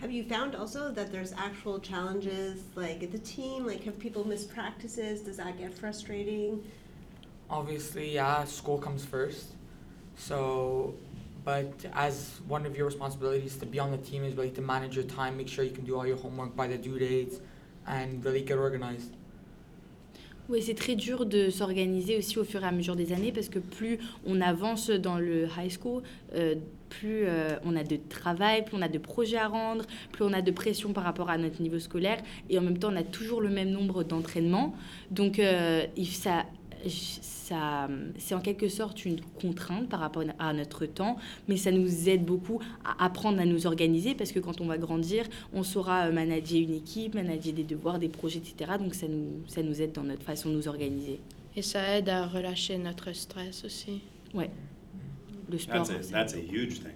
Have 0.00 0.12
you 0.12 0.24
found 0.24 0.54
also 0.54 0.90
that 0.90 1.10
there's 1.10 1.32
actual 1.32 1.78
challenges, 1.78 2.64
like 2.74 3.10
the 3.10 3.18
team? 3.18 3.66
Like, 3.66 3.84
have 3.84 3.98
people 3.98 4.26
missed 4.26 4.52
practices? 4.52 5.22
Does 5.22 5.38
that 5.38 5.56
get 5.56 5.72
frustrating? 5.72 6.62
Obviously, 7.48 8.14
yeah, 8.14 8.44
school 8.44 8.76
comes 8.76 9.04
first. 9.04 9.53
So, 10.16 10.94
but 11.44 11.72
as 11.94 12.40
one 12.48 12.66
of 12.66 12.76
your 12.76 12.86
responsibilities 12.86 13.56
to 13.56 13.66
be 13.66 13.78
on 13.78 13.90
the 13.90 13.98
team 13.98 14.24
is 14.24 14.34
really 14.34 14.50
to 14.52 14.62
manage 14.62 14.94
your 14.96 15.04
time, 15.04 15.36
make 15.36 15.48
sure 15.48 15.64
you 15.64 15.72
can 15.72 15.84
do 15.84 15.96
all 15.96 16.06
your 16.06 16.16
homework 16.16 16.56
by 16.56 16.66
the 16.66 16.78
due 16.78 16.98
dates, 16.98 17.40
and 17.86 18.24
really 18.24 18.42
get 18.42 18.58
organized. 18.58 19.12
Oui, 20.50 20.60
c'est 20.60 20.74
très 20.74 20.94
dur 20.94 21.24
de 21.24 21.48
s'organiser 21.48 22.18
aussi 22.18 22.38
au 22.38 22.44
fur 22.44 22.62
et 22.62 22.66
à 22.66 22.72
mesure 22.72 22.96
des 22.96 23.14
années 23.14 23.32
parce 23.32 23.48
que 23.48 23.58
plus 23.58 23.98
on 24.26 24.42
avance 24.42 24.90
dans 24.90 25.18
le 25.18 25.48
high 25.56 25.70
school, 25.70 26.02
euh, 26.34 26.56
plus 26.90 27.24
euh, 27.24 27.56
on 27.64 27.74
a 27.76 27.82
de 27.82 27.98
travail, 28.10 28.62
plus 28.62 28.76
on 28.76 28.82
a 28.82 28.88
de 28.88 28.98
projets 28.98 29.38
à 29.38 29.48
rendre, 29.48 29.86
plus 30.12 30.22
on 30.22 30.34
a 30.34 30.42
de 30.42 30.50
pression 30.50 30.92
par 30.92 31.04
rapport 31.04 31.30
à 31.30 31.38
notre 31.38 31.62
niveau 31.62 31.78
scolaire 31.78 32.18
et 32.50 32.58
en 32.58 32.62
même 32.62 32.76
temps 32.76 32.90
on 32.92 32.96
a 32.96 33.02
toujours 33.02 33.40
le 33.40 33.48
même 33.48 33.70
nombre 33.70 34.04
d'entraînements. 34.04 34.74
Donc 35.10 35.38
euh, 35.38 35.86
ça, 36.04 36.44
ça, 36.90 37.88
c'est 38.18 38.34
en 38.34 38.40
quelque 38.40 38.68
sorte 38.68 39.04
une 39.04 39.20
contrainte 39.40 39.88
par 39.88 40.00
rapport 40.00 40.24
à 40.38 40.52
notre 40.52 40.86
temps, 40.86 41.16
mais 41.48 41.56
ça 41.56 41.70
nous 41.70 42.08
aide 42.08 42.24
beaucoup 42.24 42.60
à 42.84 43.04
apprendre 43.04 43.40
à 43.40 43.44
nous 43.44 43.66
organiser 43.66 44.14
parce 44.14 44.32
que 44.32 44.38
quand 44.40 44.60
on 44.60 44.66
va 44.66 44.78
grandir, 44.78 45.26
on 45.52 45.62
saura 45.62 46.06
euh, 46.06 46.12
manager 46.12 46.60
une 46.60 46.74
équipe, 46.74 47.14
manager 47.14 47.52
des 47.52 47.64
devoirs, 47.64 47.98
des 47.98 48.08
projets, 48.08 48.38
etc. 48.38 48.72
Donc 48.78 48.94
ça 48.94 49.06
nous, 49.08 49.42
ça 49.46 49.62
nous 49.62 49.80
aide 49.80 49.92
dans 49.92 50.04
notre 50.04 50.22
façon 50.22 50.50
de 50.50 50.56
nous 50.56 50.68
organiser. 50.68 51.20
Et 51.56 51.62
ça 51.62 51.98
aide 51.98 52.08
à 52.08 52.26
relâcher 52.26 52.78
notre 52.78 53.12
stress 53.12 53.64
aussi. 53.64 54.00
Ouais. 54.32 54.50
Le 55.50 55.58
sport. 55.58 55.86
That's 55.86 56.08
a, 56.08 56.12
that's 56.12 56.34
a 56.34 56.40
huge 56.40 56.80
thing. 56.80 56.94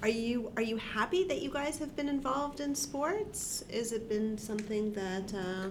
Are 0.00 0.08
you 0.08 0.50
are 0.56 0.62
you 0.62 0.76
happy 0.76 1.26
that 1.26 1.42
you 1.42 1.50
guys 1.50 1.80
have 1.80 1.96
been 1.96 2.08
involved 2.08 2.60
in 2.60 2.74
sports? 2.74 3.64
Has 3.72 3.92
it 3.92 4.08
been 4.08 4.38
something 4.38 4.92
that 4.92 5.34
uh, 5.34 5.70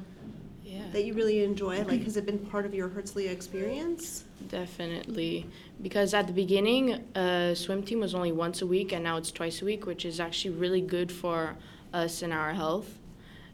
Yeah. 0.68 0.82
that 0.92 1.06
you 1.06 1.14
really 1.14 1.44
enjoy? 1.44 1.84
Like, 1.84 2.04
has 2.08 2.18
it 2.18 2.26
been 2.26 2.40
part 2.40 2.66
of 2.66 2.74
your 2.74 2.90
Herzliya 2.90 3.30
experience? 3.32 4.26
Definitely. 4.50 5.46
Because 5.82 6.14
at 6.14 6.28
the 6.28 6.34
beginning, 6.34 6.94
uh, 7.16 7.56
swim 7.56 7.84
team 7.84 8.02
was 8.02 8.14
only 8.14 8.32
once 8.32 8.62
a 8.62 8.68
week, 8.68 8.92
and 8.92 9.04
now 9.04 9.18
it's 9.18 9.32
twice 9.32 9.62
a 9.62 9.66
week, 9.66 9.86
which 9.86 10.06
is 10.06 10.20
actually 10.20 10.56
really 10.56 10.82
good 10.82 11.12
for 11.12 11.56
us 11.94 12.22
and 12.22 12.34
our 12.34 12.54
health. 12.54 12.90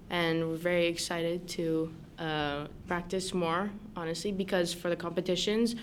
And 0.10 0.50
we're 0.50 0.56
very 0.58 0.88
excited 0.88 1.48
to 1.50 1.94
uh, 2.20 2.68
practice 2.88 3.34
more, 3.34 3.70
honestly, 3.96 4.32
because 4.32 4.74
for 4.74 4.90
the 4.90 4.96
competitions, 4.96 5.76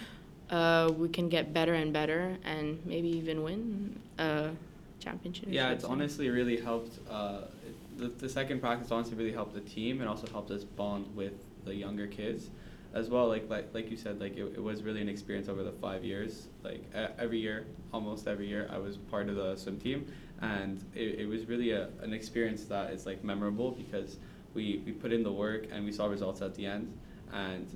uh, 0.51 0.93
we 0.97 1.09
can 1.09 1.29
get 1.29 1.53
better 1.53 1.75
and 1.75 1.93
better 1.93 2.37
and 2.45 2.85
maybe 2.85 3.09
even 3.09 3.43
win 3.43 3.99
a 4.19 4.51
championship. 4.99 5.47
Yeah, 5.49 5.71
it's 5.71 5.85
honestly 5.85 6.29
really 6.29 6.61
helped. 6.61 6.99
The, 8.01 8.09
the 8.09 8.29
second 8.29 8.61
practice 8.61 8.91
honestly 8.91 9.15
really 9.17 9.33
helped 9.33 9.53
the 9.53 9.61
team 9.61 10.01
and 10.01 10.09
also 10.09 10.27
helped 10.29 10.51
us 10.51 10.65
bond 10.65 11.15
with 11.15 11.35
the 11.67 11.75
younger 11.75 12.07
kids 12.07 12.49
as 12.95 13.11
well. 13.11 13.29
Like 13.29 13.49
like, 13.51 13.75
like 13.75 13.91
you 13.91 13.97
said, 13.97 14.19
like 14.21 14.37
it, 14.37 14.55
it 14.57 14.63
was 14.63 14.83
really 14.83 15.03
an 15.03 15.09
experience 15.09 15.49
over 15.49 15.63
the 15.63 15.73
five 15.73 16.03
years. 16.03 16.49
Like 16.65 16.83
every 17.19 17.39
year, 17.39 17.67
almost 17.93 18.27
every 18.27 18.49
year, 18.49 18.69
I 18.73 18.79
was 18.79 18.97
part 18.97 19.29
of 19.29 19.37
the 19.37 19.55
swim 19.57 19.79
team, 19.79 20.07
and 20.41 20.83
it, 20.95 21.21
it 21.21 21.29
was 21.29 21.47
really 21.47 21.73
a, 21.73 21.89
an 22.03 22.15
experience 22.15 22.65
that 22.65 22.91
is 22.91 23.05
like 23.05 23.23
memorable 23.23 23.73
because 23.73 24.17
we, 24.55 24.83
we 24.87 24.93
put 24.93 25.13
in 25.13 25.23
the 25.23 25.33
work 25.33 25.67
and 25.71 25.85
we 25.85 25.93
saw 25.93 26.07
results 26.07 26.41
at 26.41 26.55
the 26.55 26.67
end, 26.67 26.93
and 27.33 27.69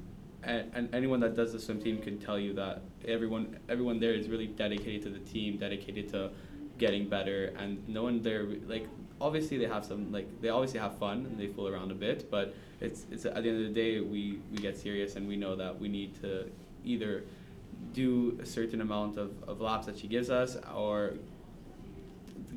and, 0.42 0.70
and 0.74 0.94
anyone 0.94 1.20
that 1.20 1.36
does 1.36 1.52
the 1.52 1.60
swim 1.60 1.80
team 1.80 2.00
can 2.00 2.18
tell 2.18 2.38
you 2.38 2.54
that 2.54 2.82
everyone 3.06 3.58
everyone 3.68 4.00
there 4.00 4.14
is 4.14 4.28
really 4.28 4.46
dedicated 4.46 5.02
to 5.02 5.10
the 5.10 5.20
team, 5.20 5.58
dedicated 5.58 6.08
to 6.10 6.30
getting 6.78 7.08
better, 7.08 7.52
and 7.58 7.86
no 7.88 8.02
one 8.02 8.22
there 8.22 8.44
like 8.66 8.88
obviously 9.24 9.56
they 9.56 9.70
have 9.76 9.84
some 9.84 10.12
like 10.12 10.28
they 10.42 10.50
obviously 10.50 10.80
have 10.86 10.94
fun 10.98 11.18
and 11.26 11.34
they 11.40 11.48
fool 11.48 11.68
around 11.72 11.90
a 11.90 11.98
bit, 12.06 12.30
but 12.30 12.54
it's 12.80 13.00
it's 13.10 13.24
at 13.24 13.42
the 13.42 13.48
end 13.50 13.58
of 13.62 13.66
the 13.70 13.80
day 13.82 14.00
we 14.00 14.38
we 14.52 14.58
get 14.58 14.76
serious 14.76 15.16
and 15.16 15.26
we 15.26 15.36
know 15.36 15.56
that 15.56 15.72
we 15.82 15.88
need 15.88 16.10
to 16.20 16.30
either 16.84 17.24
do 17.92 18.38
a 18.42 18.46
certain 18.46 18.80
amount 18.80 19.16
of, 19.16 19.30
of 19.48 19.60
laps 19.60 19.86
that 19.86 19.96
she 20.00 20.06
gives 20.06 20.28
us 20.30 20.50
or 20.74 21.14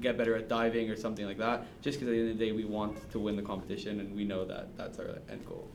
get 0.02 0.18
better 0.18 0.36
at 0.36 0.48
diving 0.48 0.90
or 0.90 0.98
something 1.06 1.26
like 1.26 1.38
that. 1.38 1.66
Just 1.82 2.00
because 2.00 2.10
at 2.10 2.16
the 2.16 2.22
end 2.24 2.32
of 2.32 2.38
the 2.38 2.46
day 2.46 2.52
we 2.52 2.66
want 2.66 2.94
to 3.14 3.18
win 3.20 3.36
the 3.36 3.48
competition 3.54 4.00
and 4.02 4.16
we 4.16 4.26
know 4.32 4.46
that 4.46 4.66
that's 4.78 5.00
our 5.00 5.12
end 5.32 5.44
goal. 5.46 5.68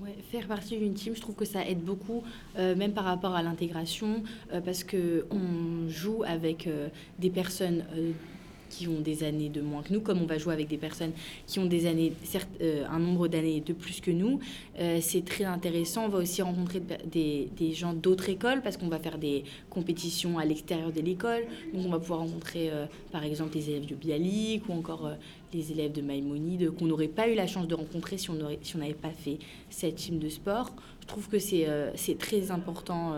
Ouais, 0.00 0.14
faire 0.30 0.46
partie 0.46 0.78
d'une 0.78 0.94
team, 0.94 1.16
je 1.16 1.20
trouve 1.20 1.34
que 1.34 1.44
ça 1.44 1.66
aide 1.66 1.82
beaucoup, 1.82 2.22
euh, 2.56 2.76
même 2.76 2.92
par 2.92 3.04
rapport 3.04 3.34
à 3.34 3.42
l'intégration, 3.42 4.22
euh, 4.52 4.60
parce 4.60 4.84
que 4.84 5.26
on 5.32 5.88
joue 5.88 6.22
avec 6.24 6.68
euh, 6.68 6.88
des 7.18 7.30
personnes 7.30 7.84
euh, 7.96 8.12
qui 8.68 8.88
ont 8.88 9.00
des 9.00 9.24
années 9.24 9.48
de 9.48 9.60
moins 9.60 9.82
que 9.82 9.92
nous, 9.92 10.00
comme 10.00 10.20
on 10.22 10.26
va 10.26 10.38
jouer 10.38 10.54
avec 10.54 10.68
des 10.68 10.76
personnes 10.76 11.12
qui 11.46 11.58
ont 11.58 11.66
des 11.66 11.86
années, 11.86 12.12
euh, 12.60 12.84
un 12.88 12.98
nombre 12.98 13.28
d'années 13.28 13.60
de 13.60 13.72
plus 13.72 14.00
que 14.00 14.10
nous. 14.10 14.40
Euh, 14.78 14.98
c'est 15.00 15.24
très 15.24 15.44
intéressant. 15.44 16.06
On 16.06 16.08
va 16.08 16.18
aussi 16.18 16.42
rencontrer 16.42 16.80
de- 16.80 17.48
des, 17.56 17.72
gens 17.72 17.92
d'autres 17.92 18.28
écoles, 18.28 18.62
parce 18.62 18.76
qu'on 18.76 18.88
va 18.88 18.98
faire 18.98 19.18
des 19.18 19.44
compétitions 19.70 20.38
à 20.38 20.44
l'extérieur 20.44 20.92
de 20.92 21.00
l'école. 21.00 21.42
Donc 21.72 21.86
on 21.86 21.90
va 21.90 21.98
pouvoir 21.98 22.20
rencontrer, 22.20 22.70
euh, 22.70 22.86
par 23.12 23.24
exemple, 23.24 23.54
les 23.54 23.70
élèves 23.70 23.86
de 23.86 23.94
Bialik 23.94 24.68
ou 24.68 24.72
encore 24.72 25.10
les 25.52 25.72
élèves 25.72 25.92
de 25.92 26.02
Maïmonide 26.02 26.70
qu'on 26.76 26.86
n'aurait 26.86 27.08
pas 27.08 27.28
eu 27.28 27.34
la 27.34 27.46
chance 27.46 27.66
de 27.66 27.74
rencontrer 27.74 28.18
si 28.18 28.30
on 28.30 28.34
n'avait 28.34 28.94
pas 28.94 29.10
fait 29.10 29.38
cette 29.70 29.96
team 29.96 30.18
de 30.18 30.28
sport. 30.28 30.70
Je 31.02 31.06
trouve 31.06 31.28
que 31.28 31.38
c'est 31.38 31.66
très 32.18 32.50
important 32.50 33.14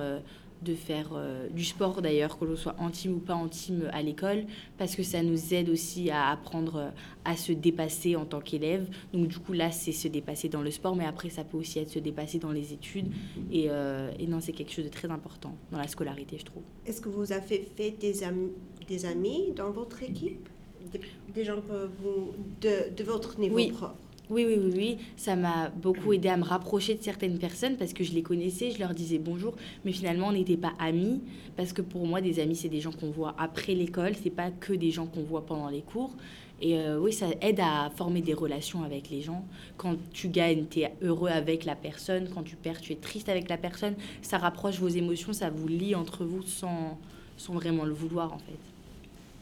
de 0.62 0.74
faire 0.74 1.10
euh, 1.14 1.48
du 1.48 1.64
sport 1.64 2.02
d'ailleurs, 2.02 2.38
que 2.38 2.44
l'on 2.44 2.56
soit 2.56 2.76
team 2.92 3.14
ou 3.14 3.18
pas 3.18 3.38
team 3.50 3.88
à 3.92 4.02
l'école, 4.02 4.44
parce 4.76 4.94
que 4.94 5.02
ça 5.02 5.22
nous 5.22 5.54
aide 5.54 5.68
aussi 5.70 6.10
à 6.10 6.28
apprendre 6.30 6.76
euh, 6.76 6.88
à 7.24 7.36
se 7.36 7.52
dépasser 7.52 8.16
en 8.16 8.24
tant 8.26 8.40
qu'élève. 8.40 8.86
Donc 9.12 9.26
du 9.28 9.38
coup 9.38 9.52
là, 9.52 9.70
c'est 9.70 9.92
se 9.92 10.08
dépasser 10.08 10.48
dans 10.48 10.62
le 10.62 10.70
sport, 10.70 10.94
mais 10.96 11.06
après 11.06 11.30
ça 11.30 11.44
peut 11.44 11.56
aussi 11.56 11.78
être 11.78 11.90
se 11.90 11.98
dépasser 11.98 12.38
dans 12.38 12.52
les 12.52 12.72
études. 12.72 13.06
Et, 13.50 13.66
euh, 13.68 14.10
et 14.18 14.26
non, 14.26 14.40
c'est 14.40 14.52
quelque 14.52 14.72
chose 14.72 14.84
de 14.84 14.90
très 14.90 15.10
important 15.10 15.54
dans 15.72 15.78
la 15.78 15.88
scolarité, 15.88 16.36
je 16.38 16.44
trouve. 16.44 16.62
Est-ce 16.86 17.00
que 17.00 17.08
vous 17.08 17.32
avez 17.32 17.66
fait 17.76 17.94
des, 18.00 18.22
am- 18.24 18.50
des 18.86 19.06
amis 19.06 19.52
dans 19.56 19.70
votre 19.70 20.02
équipe? 20.02 20.48
Des, 20.92 21.00
des 21.34 21.44
gens 21.44 21.60
que 21.60 21.88
vous, 22.02 22.32
de, 22.60 22.94
de 22.96 23.04
votre 23.04 23.38
niveau 23.38 23.54
Oui. 23.56 23.68
propre? 23.70 23.94
Oui, 24.30 24.44
oui, 24.46 24.60
oui, 24.62 24.72
oui. 24.76 24.98
Ça 25.16 25.34
m'a 25.34 25.70
beaucoup 25.70 26.12
aidé 26.12 26.28
à 26.28 26.36
me 26.36 26.44
rapprocher 26.44 26.94
de 26.94 27.02
certaines 27.02 27.38
personnes 27.38 27.76
parce 27.76 27.92
que 27.92 28.04
je 28.04 28.12
les 28.12 28.22
connaissais, 28.22 28.70
je 28.70 28.78
leur 28.78 28.94
disais 28.94 29.18
bonjour, 29.18 29.56
mais 29.84 29.90
finalement 29.92 30.28
on 30.28 30.32
n'était 30.32 30.56
pas 30.56 30.72
amis 30.78 31.20
parce 31.56 31.72
que 31.72 31.82
pour 31.82 32.06
moi 32.06 32.20
des 32.20 32.38
amis 32.38 32.54
c'est 32.54 32.68
des 32.68 32.80
gens 32.80 32.92
qu'on 32.92 33.10
voit 33.10 33.34
après 33.38 33.74
l'école, 33.74 34.12
c'est 34.14 34.30
pas 34.30 34.50
que 34.52 34.72
des 34.72 34.92
gens 34.92 35.06
qu'on 35.06 35.24
voit 35.24 35.44
pendant 35.44 35.68
les 35.68 35.82
cours. 35.82 36.14
Et 36.62 36.78
euh, 36.78 36.98
oui, 37.00 37.12
ça 37.12 37.26
aide 37.40 37.58
à 37.58 37.90
former 37.96 38.20
des 38.20 38.34
relations 38.34 38.84
avec 38.84 39.10
les 39.10 39.22
gens. 39.22 39.44
Quand 39.78 39.96
tu 40.12 40.28
gagnes, 40.28 40.66
tu 40.70 40.80
es 40.80 40.92
heureux 41.02 41.30
avec 41.30 41.64
la 41.64 41.74
personne. 41.74 42.28
Quand 42.32 42.42
tu 42.42 42.54
perds, 42.54 42.82
tu 42.82 42.92
es 42.92 42.96
triste 42.96 43.30
avec 43.30 43.48
la 43.48 43.56
personne. 43.56 43.94
Ça 44.20 44.36
rapproche 44.36 44.78
vos 44.78 44.88
émotions, 44.88 45.32
ça 45.32 45.48
vous 45.48 45.68
lie 45.68 45.94
entre 45.94 46.24
vous 46.24 46.42
sans, 46.42 46.98
sans 47.36 47.54
vraiment 47.54 47.84
le 47.84 47.94
vouloir 47.94 48.32
en 48.32 48.38
fait. 48.38 48.58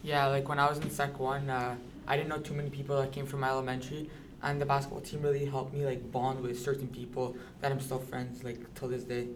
Yeah, 0.03 0.29
like 0.29 0.47
when 0.47 0.59
I 0.59 0.67
was 0.69 0.79
in 0.79 0.89
Sec 0.89 1.19
1, 1.19 1.49
uh, 1.49 1.75
I 2.07 2.15
didn't 2.15 2.29
know 2.29 2.39
too 2.39 2.53
many 2.53 2.69
people 2.69 2.95
that 2.95 3.11
came 3.11 3.25
from 3.25 3.43
elementary, 3.43 4.07
and 4.41 4.61
the 4.61 4.65
basketball 4.65 5.01
team 5.01 5.21
really 5.21 5.45
helped 5.45 5.73
me 5.73 5.85
like 5.85 6.11
bond 6.11 6.41
with 6.41 6.59
certain 6.59 6.87
people 6.87 7.35
that 7.61 7.71
I'm 7.71 7.79
still 7.79 7.99
friends 7.99 8.43
like 8.43 8.73
till 8.75 8.87
this 8.87 9.03
day. 9.03 9.27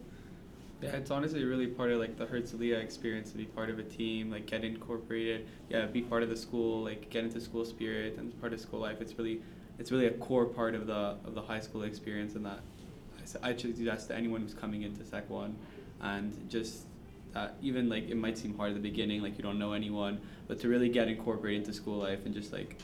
Yeah, 0.81 0.97
it's 0.97 1.11
honestly 1.11 1.45
really 1.45 1.67
part 1.67 1.91
of 1.91 1.99
like 1.99 2.17
the 2.17 2.25
Herzliya 2.25 2.83
experience 2.83 3.31
to 3.31 3.37
be 3.37 3.45
part 3.45 3.69
of 3.69 3.79
a 3.79 3.83
team, 3.83 4.29
like 4.29 4.45
get 4.45 4.65
incorporated, 4.65 5.47
yeah, 5.69 5.85
be 5.85 6.01
part 6.01 6.23
of 6.23 6.29
the 6.29 6.35
school, 6.35 6.83
like 6.83 7.09
get 7.09 7.23
into 7.23 7.39
school 7.39 7.63
spirit 7.63 8.17
and 8.17 8.37
part 8.41 8.51
of 8.51 8.59
school 8.59 8.81
life. 8.81 8.99
It's 8.99 9.17
really, 9.17 9.41
it's 9.79 9.91
really 9.91 10.07
a 10.07 10.11
core 10.11 10.45
part 10.45 10.75
of 10.75 10.87
the 10.87 11.15
of 11.25 11.35
the 11.35 11.41
high 11.41 11.61
school 11.61 11.83
experience, 11.83 12.35
and 12.35 12.45
that 12.45 12.59
I, 13.41 13.53
do 13.53 13.71
that 13.85 14.01
to 14.07 14.15
anyone 14.15 14.41
who's 14.41 14.53
coming 14.53 14.81
into 14.81 15.05
Sec 15.05 15.29
One, 15.29 15.55
and 16.01 16.49
just 16.49 16.85
even 17.61 17.87
like 17.87 18.09
it 18.09 18.17
might 18.17 18.37
seem 18.37 18.55
hard 18.57 18.71
at 18.71 18.75
the 18.75 18.81
beginning, 18.81 19.21
like 19.21 19.37
you 19.37 19.43
don't 19.43 19.57
know 19.57 19.71
anyone, 19.71 20.19
but 20.47 20.59
to 20.59 20.67
really 20.67 20.89
get 20.89 21.07
incorporated 21.07 21.61
into 21.61 21.73
school 21.73 21.99
life 21.99 22.25
and 22.25 22.33
just 22.33 22.51
like 22.51 22.77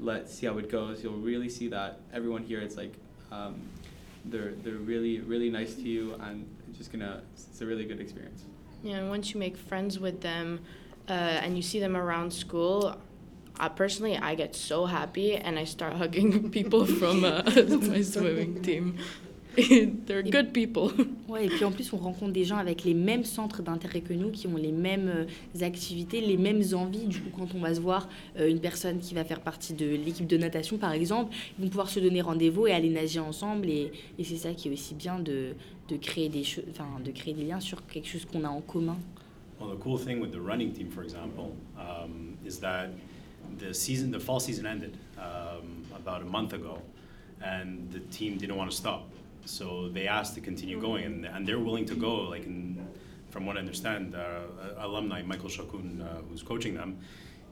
let 0.00 0.28
see 0.28 0.46
how 0.46 0.58
it 0.58 0.70
goes, 0.70 1.02
you'll 1.02 1.14
really 1.14 1.48
see 1.48 1.68
that 1.68 2.00
everyone 2.12 2.42
here 2.42 2.60
it's 2.60 2.76
like. 2.76 2.94
Um, 3.30 3.68
they're 4.24 4.52
they're 4.62 4.74
really 4.74 5.20
really 5.20 5.50
nice 5.50 5.74
to 5.74 5.82
you 5.82 6.14
and 6.20 6.46
just 6.76 6.90
gonna 6.90 7.22
it's 7.34 7.60
a 7.60 7.66
really 7.66 7.84
good 7.84 8.00
experience 8.00 8.44
Yeah, 8.82 8.96
and 8.96 9.10
once 9.10 9.32
you 9.32 9.40
make 9.40 9.56
friends 9.56 9.98
with 9.98 10.20
them 10.20 10.60
uh, 11.08 11.12
and 11.12 11.56
you 11.56 11.62
see 11.62 11.80
them 11.80 11.96
around 11.96 12.32
school, 12.32 12.96
personally 13.76 14.16
I 14.16 14.34
get 14.34 14.54
so 14.54 14.86
happy 14.86 15.36
and 15.36 15.58
I 15.58 15.64
start 15.64 15.94
hugging 15.94 16.50
people 16.58 16.86
from 16.86 17.24
uh, 17.24 17.42
my 17.92 18.02
swimming 18.02 18.62
team. 18.62 18.98
They're 20.06 20.22
good 20.22 20.52
people. 20.52 20.92
Ouais, 21.28 21.46
et 21.46 21.48
puis 21.48 21.64
en 21.64 21.72
plus, 21.72 21.92
on 21.92 21.96
rencontre 21.96 22.32
des 22.32 22.44
gens 22.44 22.58
avec 22.58 22.84
les 22.84 22.94
mêmes 22.94 23.24
centres 23.24 23.62
d'intérêt 23.62 24.02
que 24.02 24.12
nous, 24.12 24.30
qui 24.30 24.46
ont 24.46 24.56
les 24.56 24.70
mêmes 24.70 25.08
euh, 25.08 25.64
activités, 25.64 26.20
les 26.20 26.36
mêmes 26.36 26.62
envies. 26.74 27.06
Du 27.06 27.20
coup, 27.20 27.30
quand 27.36 27.48
on 27.56 27.60
va 27.60 27.74
se 27.74 27.80
voir, 27.80 28.08
euh, 28.38 28.48
une 28.48 28.60
personne 28.60 29.00
qui 29.00 29.14
va 29.14 29.24
faire 29.24 29.40
partie 29.40 29.72
de 29.72 29.86
l'équipe 29.86 30.26
de 30.26 30.36
natation, 30.36 30.76
par 30.76 30.92
exemple, 30.92 31.34
ils 31.58 31.64
vont 31.64 31.70
pouvoir 31.70 31.88
se 31.88 31.98
donner 31.98 32.20
rendez-vous 32.20 32.66
et 32.66 32.72
aller 32.72 32.90
nager 32.90 33.18
ensemble. 33.18 33.68
Et, 33.68 33.90
et 34.18 34.22
c'est 34.22 34.36
ça 34.36 34.52
qui 34.52 34.68
est 34.68 34.72
aussi 34.72 34.94
bien 34.94 35.18
de, 35.18 35.54
de, 35.88 35.96
créer 35.96 36.28
des 36.28 36.44
enfin, 36.70 36.86
de 37.04 37.10
créer 37.10 37.34
des 37.34 37.44
liens 37.44 37.60
sur 37.60 37.84
quelque 37.86 38.06
chose 38.06 38.26
qu'on 38.26 38.44
a 38.44 38.48
en 38.48 38.60
commun. 38.60 38.98
Well, 39.58 39.70
the 39.70 39.80
cool 39.80 39.98
thing 39.98 40.20
with 40.20 40.32
the 40.32 40.40
running 40.40 40.72
team, 40.72 40.90
for 40.90 41.02
example, 41.02 41.56
um, 41.78 42.36
is 42.44 42.58
that 42.60 42.90
the 43.58 43.72
season, 43.72 44.10
the 44.10 44.20
fall 44.20 44.40
season 44.40 44.66
ended 44.66 44.96
um, 45.18 45.84
about 45.96 46.22
a 46.22 46.30
month 46.30 46.52
ago, 46.52 46.78
and 47.42 47.90
the 47.92 48.00
team 48.10 48.36
didn't 48.36 48.56
want 48.56 48.70
to 48.70 48.76
stop. 48.76 49.08
So 49.46 49.88
they 49.88 50.06
asked 50.06 50.34
to 50.34 50.40
continue 50.40 50.80
going, 50.80 51.04
and, 51.04 51.24
and 51.26 51.46
they're 51.46 51.58
willing 51.58 51.84
to 51.86 51.94
go. 51.94 52.22
Like, 52.22 52.44
in, 52.46 52.86
from 53.30 53.46
what 53.46 53.56
I 53.56 53.60
understand, 53.60 54.14
uh, 54.14 54.40
alumni 54.78 55.22
Michael 55.22 55.48
Shakun, 55.48 56.00
uh, 56.00 56.22
who's 56.28 56.42
coaching 56.42 56.74
them, 56.74 56.98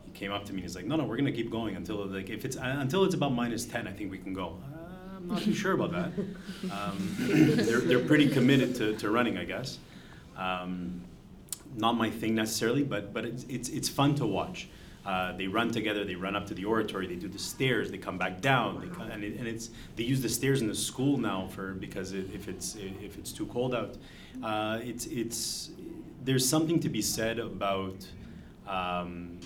he 0.04 0.12
came 0.12 0.30
up 0.30 0.44
to 0.46 0.52
me 0.52 0.58
and 0.58 0.64
he's 0.64 0.76
like, 0.76 0.86
"No, 0.86 0.96
no, 0.96 1.04
we're 1.04 1.16
gonna 1.16 1.32
keep 1.32 1.50
going 1.50 1.74
until 1.74 2.06
like 2.06 2.30
if 2.30 2.44
it's 2.44 2.56
uh, 2.56 2.76
until 2.78 3.04
it's 3.04 3.14
about 3.14 3.32
minus 3.32 3.64
ten, 3.64 3.88
I 3.88 3.92
think 3.92 4.10
we 4.10 4.18
can 4.18 4.32
go." 4.32 4.58
Uh, 4.62 5.16
I'm 5.16 5.28
not 5.28 5.42
too 5.42 5.54
sure 5.54 5.72
about 5.72 5.92
that. 5.92 6.12
Um, 6.70 7.16
they're, 7.18 7.80
they're 7.80 8.06
pretty 8.06 8.28
committed 8.28 8.76
to, 8.76 8.96
to 8.98 9.10
running, 9.10 9.36
I 9.36 9.44
guess. 9.44 9.78
Um, 10.36 11.02
not 11.76 11.96
my 11.96 12.08
thing 12.08 12.34
necessarily, 12.36 12.84
but 12.84 13.12
but 13.12 13.24
it's 13.24 13.44
it's, 13.48 13.68
it's 13.68 13.88
fun 13.88 14.14
to 14.16 14.26
watch. 14.26 14.68
Uh, 15.04 15.36
they 15.36 15.48
run 15.48 15.70
together. 15.70 16.04
They 16.04 16.14
run 16.14 16.36
up 16.36 16.46
to 16.46 16.54
the 16.54 16.64
oratory. 16.64 17.06
They 17.06 17.16
do 17.16 17.28
the 17.28 17.38
stairs. 17.38 17.90
They 17.90 17.98
come 17.98 18.18
back 18.18 18.40
down. 18.40 18.80
They 18.80 18.86
come, 18.86 19.10
and, 19.10 19.24
it, 19.24 19.36
and 19.36 19.48
it's 19.48 19.70
they 19.96 20.04
use 20.04 20.22
the 20.22 20.28
stairs 20.28 20.62
in 20.62 20.68
the 20.68 20.74
school 20.74 21.18
now 21.18 21.48
for 21.48 21.74
because 21.74 22.12
it, 22.12 22.26
if 22.32 22.48
it's 22.48 22.76
if 22.76 23.18
it's 23.18 23.32
too 23.32 23.46
cold 23.46 23.74
out, 23.74 23.96
uh, 24.44 24.78
it's 24.82 25.06
it's 25.06 25.70
there's 26.24 26.48
something 26.48 26.78
to 26.80 26.88
be 26.88 27.02
said 27.02 27.40
about 27.40 28.06
um, 28.68 29.40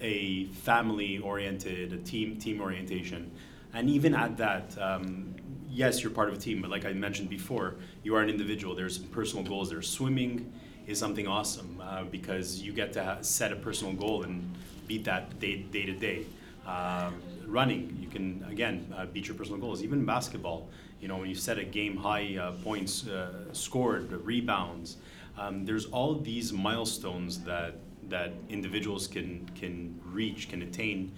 a 0.00 0.44
family 0.46 1.18
oriented, 1.18 1.92
a 1.92 1.98
team 1.98 2.36
team 2.36 2.60
orientation, 2.60 3.32
and 3.74 3.90
even 3.90 4.14
at 4.14 4.36
that, 4.36 4.80
um, 4.80 5.34
yes, 5.68 6.00
you're 6.00 6.12
part 6.12 6.28
of 6.28 6.34
a 6.34 6.38
team, 6.38 6.60
but 6.60 6.70
like 6.70 6.84
I 6.84 6.92
mentioned 6.92 7.28
before, 7.28 7.74
you 8.04 8.14
are 8.14 8.22
an 8.22 8.30
individual. 8.30 8.76
There's 8.76 8.96
some 8.96 9.06
personal 9.06 9.44
goals. 9.44 9.68
There's 9.70 9.88
swimming 9.88 10.52
is 10.88 10.98
something 10.98 11.28
awesome 11.28 11.80
uh, 11.84 12.02
because 12.04 12.60
you 12.62 12.72
get 12.72 12.92
to 12.94 13.18
set 13.20 13.52
a 13.52 13.56
personal 13.56 13.92
goal 13.92 14.22
and 14.22 14.42
beat 14.86 15.04
that 15.04 15.38
day 15.38 15.58
day 15.58 15.84
to 15.84 15.92
day. 15.92 16.24
Uh, 16.66 17.10
running, 17.46 17.96
you 18.00 18.08
can 18.08 18.44
again 18.50 18.92
uh, 18.96 19.06
beat 19.06 19.28
your 19.28 19.36
personal 19.36 19.60
goals. 19.60 19.82
Even 19.82 20.04
basketball, 20.04 20.68
you 21.00 21.06
know, 21.06 21.18
when 21.18 21.28
you 21.28 21.34
set 21.34 21.58
a 21.58 21.64
game 21.64 21.96
high 21.96 22.36
uh, 22.36 22.52
points 22.64 23.06
uh, 23.06 23.52
scored, 23.52 24.10
rebounds, 24.24 24.96
um, 25.38 25.64
there's 25.64 25.86
all 25.86 26.14
these 26.14 26.52
milestones 26.52 27.40
that 27.44 27.74
that 28.08 28.32
individuals 28.48 29.06
can 29.06 29.48
can 29.54 30.00
reach, 30.06 30.48
can 30.48 30.62
attain 30.62 31.12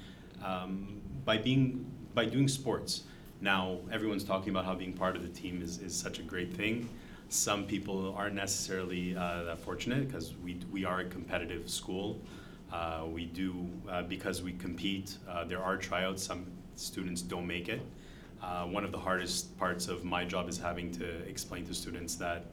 um, 0.45 1.01
by 1.25 1.39
being 1.39 1.87
by 2.13 2.25
doing 2.25 2.49
sports. 2.49 3.05
Now, 3.41 3.79
everyone's 3.91 4.25
talking 4.25 4.51
about 4.51 4.65
how 4.67 4.75
being 4.75 4.93
part 4.93 5.17
of 5.17 5.23
the 5.23 5.29
team 5.29 5.63
is, 5.63 5.79
is 5.79 5.95
such 5.97 6.19
a 6.19 6.23
great 6.23 6.53
thing. 6.55 6.91
Some 7.31 7.65
people 7.65 8.13
aren't 8.19 8.35
necessarily 8.35 9.17
uh, 9.17 9.45
that 9.45 9.61
fortunate 9.61 10.09
because 10.09 10.35
we, 10.43 10.59
we 10.73 10.85
are 10.85 11.03
a 11.03 11.05
competitive 11.05 11.71
school. 11.71 12.21
Uh, 12.73 13.05
we 13.07 13.25
do, 13.25 13.69
uh, 13.89 14.03
because 14.03 14.43
we 14.43 14.53
compete, 14.55 15.17
uh, 15.29 15.45
there 15.45 15.63
are 15.63 15.77
tryouts. 15.77 16.25
Some 16.25 16.45
students 16.75 17.23
don't 17.23 17.47
make 17.47 17.69
it. 17.69 17.83
Uh, 18.43 18.65
one 18.65 18.83
of 18.83 18.91
the 18.91 18.99
hardest 18.99 19.57
parts 19.59 19.87
of 19.87 20.03
my 20.03 20.25
job 20.25 20.49
is 20.49 20.59
having 20.59 20.91
to 20.91 21.07
explain 21.29 21.65
to 21.67 21.73
students 21.73 22.17
that, 22.17 22.47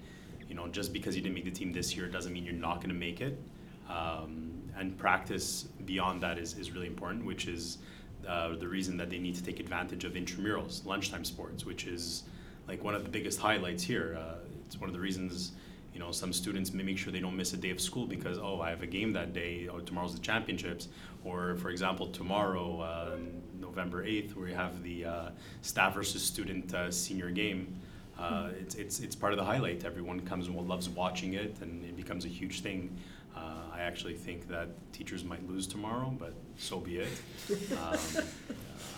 you 0.48 0.54
know, 0.54 0.68
just 0.68 0.94
because 0.94 1.16
you 1.16 1.24
didn't 1.24 1.34
make 1.34 1.46
the 1.46 1.50
team 1.52 1.74
this 1.74 1.96
year 1.96 2.08
doesn't 2.08 2.32
mean 2.32 2.46
you're 2.46 2.54
not 2.54 2.76
going 2.76 2.90
to 2.90 2.96
make 2.96 3.20
it. 3.20 3.42
Um, 3.90 4.62
and 4.78 4.96
practice 4.96 5.64
beyond 5.86 6.22
that 6.22 6.38
is, 6.38 6.56
is 6.56 6.70
really 6.70 6.86
important, 6.86 7.26
which 7.26 7.48
is 7.48 7.80
uh, 8.28 8.56
the 8.56 8.68
reason 8.68 8.96
that 8.98 9.10
they 9.10 9.18
need 9.18 9.34
to 9.34 9.44
take 9.44 9.60
advantage 9.60 10.04
of 10.04 10.14
intramurals, 10.14 10.86
lunchtime 10.86 11.26
sports, 11.26 11.66
which 11.66 11.88
is 11.88 12.26
like 12.68 12.84
one 12.84 12.94
of 12.94 13.04
the 13.04 13.10
biggest 13.10 13.40
highlights 13.40 13.82
here. 13.82 14.20
Uh, 14.20 14.36
it's 14.68 14.80
one 14.80 14.90
of 14.90 14.94
the 14.94 15.00
reasons 15.00 15.54
you 15.98 16.04
know 16.04 16.12
some 16.12 16.32
students 16.32 16.74
may 16.74 16.84
make 16.84 16.96
sure 16.96 17.12
they 17.12 17.20
don't 17.20 17.36
miss 17.36 17.54
a 17.54 17.58
day 17.58 17.72
of 17.72 17.82
school 17.82 18.06
because 18.06 18.38
oh 18.38 18.62
I 18.62 18.70
have 18.70 18.84
a 18.84 18.88
game 18.88 19.14
that 19.14 19.34
day 19.34 19.68
or 19.68 19.82
tomorrow's 19.82 20.14
the 20.14 20.20
championships 20.20 20.90
or 21.26 21.56
for 21.56 21.72
example 21.72 22.06
tomorrow 22.06 22.82
uh, 22.82 23.16
November 23.60 24.06
8th 24.06 24.36
we 24.36 24.54
have 24.54 24.84
the 24.84 25.06
uh, 25.06 25.30
staff 25.64 25.96
versus 25.96 26.22
student 26.22 26.72
uh, 26.76 26.92
senior 26.92 27.32
game. 27.32 27.76
Uh, 28.20 28.50
it's, 28.60 28.76
it's, 28.76 29.00
it's 29.00 29.16
part 29.16 29.32
of 29.32 29.38
the 29.38 29.46
highlight. 29.46 29.86
Everyone 29.86 30.20
comes 30.20 30.48
and 30.48 30.68
loves 30.68 30.88
watching 30.88 31.34
it 31.34 31.56
and 31.62 31.84
it 31.84 31.96
becomes 31.96 32.26
a 32.26 32.28
huge 32.28 32.62
thing. 32.62 32.96
Uh, 33.36 33.40
I 33.74 33.82
actually 33.82 34.16
think 34.16 34.48
that 34.50 34.70
teachers 34.92 35.24
might 35.24 35.48
lose 35.50 35.66
tomorrow 35.66 36.16
but 36.20 36.34
so 36.58 36.80
be 36.80 36.98
it. 36.98 37.10
Um, 37.72 38.24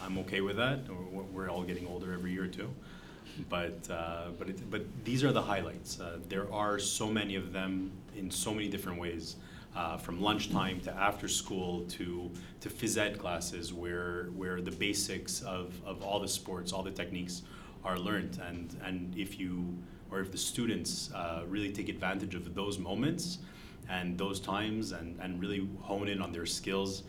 I'm 0.06 0.18
okay 0.20 0.42
with 0.42 0.58
that. 0.58 0.80
We're 1.34 1.50
all 1.50 1.64
getting 1.64 1.88
older 1.88 2.12
every 2.12 2.34
year 2.34 2.48
too 2.48 2.70
but 3.50 3.88
uh, 3.90 4.30
but 4.38 4.50
it, 4.50 4.70
but 4.70 4.84
these 5.04 5.24
are 5.24 5.32
the 5.32 5.42
highlights. 5.42 6.00
Uh, 6.00 6.20
there 6.28 6.52
are 6.54 6.80
so 6.80 7.08
many 7.08 7.36
of 7.36 7.54
them 7.54 7.92
in 8.16 8.30
so 8.32 8.54
many 8.54 8.68
different 8.68 9.00
ways, 9.00 9.36
uh, 9.76 9.98
from 9.98 10.22
lunchtime 10.22 10.80
to 10.82 10.94
after 10.94 11.28
school 11.28 11.82
to 11.86 12.30
to 12.62 12.70
phys 12.70 12.98
ed 12.98 13.18
classes, 13.18 13.74
where 13.74 14.26
where 14.36 14.62
the 14.62 14.72
basics 14.72 15.42
of, 15.42 15.74
of 15.86 16.02
all 16.02 16.20
the 16.20 16.28
sports, 16.28 16.74
all 16.74 16.84
the 16.84 16.92
techniques, 16.92 17.44
are 17.84 17.98
learned. 17.98 18.40
And 18.48 18.76
and 18.84 19.16
if 19.18 19.40
you 19.40 19.78
or 20.12 20.20
if 20.20 20.32
the 20.32 20.38
students 20.38 21.12
uh, 21.14 21.44
really 21.48 21.72
take 21.72 21.90
advantage 21.90 22.36
of 22.36 22.56
those 22.56 22.80
moments 22.80 23.40
and 23.90 24.18
those 24.18 24.40
times 24.40 24.92
and 24.92 25.20
and 25.22 25.40
really 25.40 25.68
hone 25.82 26.08
in 26.08 26.22
on 26.22 26.32
their 26.32 26.46
skills, 26.46 27.04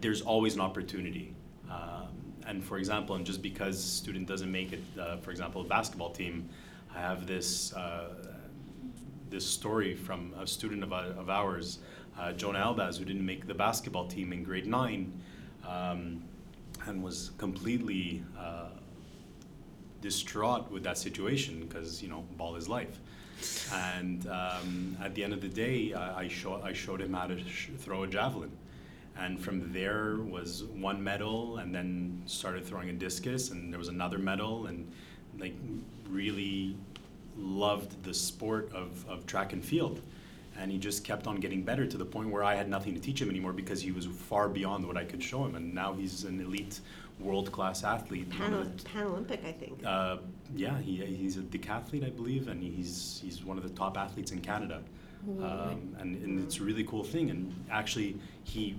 there's 0.00 0.22
always 0.22 0.54
an 0.54 0.60
opportunity. 0.60 1.34
Um, 1.70 2.08
and 2.48 2.64
for 2.64 2.78
example, 2.78 3.14
and 3.14 3.26
just 3.26 3.42
because 3.42 3.82
student 3.82 4.26
doesn't 4.26 4.50
make 4.50 4.72
it, 4.72 4.82
uh, 4.98 5.18
for 5.18 5.30
example, 5.30 5.60
a 5.60 5.64
basketball 5.64 6.10
team, 6.10 6.48
I 6.94 6.98
have 6.98 7.26
this 7.26 7.74
uh, 7.74 8.08
this 9.28 9.46
story 9.46 9.94
from 9.94 10.32
a 10.40 10.46
student 10.46 10.82
of, 10.82 10.90
uh, 10.90 11.12
of 11.18 11.28
ours, 11.28 11.80
uh, 12.18 12.32
Jonah 12.32 12.60
Albaz, 12.60 12.96
who 12.98 13.04
didn't 13.04 13.26
make 13.26 13.46
the 13.46 13.52
basketball 13.52 14.06
team 14.06 14.32
in 14.32 14.42
grade 14.42 14.66
nine, 14.66 15.12
um, 15.68 16.24
and 16.86 17.02
was 17.02 17.32
completely 17.36 18.24
uh, 18.38 18.70
distraught 20.00 20.70
with 20.70 20.82
that 20.82 20.96
situation 20.96 21.60
because 21.60 22.02
you 22.02 22.08
know 22.08 22.24
ball 22.38 22.56
is 22.56 22.66
life. 22.66 22.98
And 23.72 24.26
um, 24.28 24.96
at 25.02 25.14
the 25.14 25.22
end 25.22 25.34
of 25.34 25.42
the 25.42 25.48
day, 25.48 25.92
I, 25.92 26.20
I, 26.20 26.28
show, 26.28 26.60
I 26.60 26.72
showed 26.72 27.00
him 27.00 27.12
how 27.12 27.26
to 27.28 27.38
sh- 27.46 27.68
throw 27.78 28.02
a 28.02 28.06
javelin 28.08 28.50
and 29.18 29.40
from 29.40 29.72
there 29.72 30.16
was 30.16 30.64
one 30.64 31.02
medal 31.02 31.58
and 31.58 31.74
then 31.74 32.22
started 32.26 32.64
throwing 32.64 32.88
a 32.88 32.92
discus 32.92 33.50
and 33.50 33.72
there 33.72 33.78
was 33.78 33.88
another 33.88 34.18
medal 34.18 34.66
and 34.66 34.90
like 35.38 35.54
really 36.08 36.76
loved 37.36 38.02
the 38.04 38.14
sport 38.14 38.70
of, 38.72 39.04
of 39.08 39.26
track 39.26 39.52
and 39.52 39.64
field. 39.64 40.00
And 40.56 40.72
he 40.72 40.78
just 40.78 41.04
kept 41.04 41.26
on 41.28 41.36
getting 41.36 41.62
better 41.62 41.86
to 41.86 41.96
the 41.96 42.04
point 42.04 42.30
where 42.30 42.42
I 42.42 42.54
had 42.56 42.68
nothing 42.68 42.94
to 42.94 43.00
teach 43.00 43.20
him 43.20 43.30
anymore 43.30 43.52
because 43.52 43.80
he 43.80 43.92
was 43.92 44.06
far 44.06 44.48
beyond 44.48 44.86
what 44.86 44.96
I 44.96 45.04
could 45.04 45.22
show 45.22 45.44
him. 45.44 45.54
And 45.54 45.72
now 45.72 45.92
he's 45.92 46.24
an 46.24 46.40
elite 46.40 46.80
world 47.20 47.52
class 47.52 47.84
athlete. 47.84 48.28
Pan, 48.30 48.54
Olympic 49.06 49.44
I 49.44 49.52
think. 49.52 49.84
Uh, 49.84 50.18
yeah 50.54 50.78
he, 50.78 50.96
he's 51.04 51.36
a 51.36 51.40
decathlete 51.40 52.06
I 52.06 52.10
believe 52.10 52.48
and 52.48 52.62
he's 52.62 53.20
he's 53.22 53.44
one 53.44 53.58
of 53.58 53.64
the 53.64 53.70
top 53.70 53.96
athletes 53.98 54.30
in 54.30 54.40
Canada. 54.40 54.80
Um, 55.28 55.96
and, 55.98 56.22
and 56.22 56.40
it's 56.40 56.58
a 56.58 56.62
really 56.62 56.84
cool 56.84 57.04
thing. 57.04 57.30
And 57.30 57.52
actually 57.70 58.16
he 58.44 58.76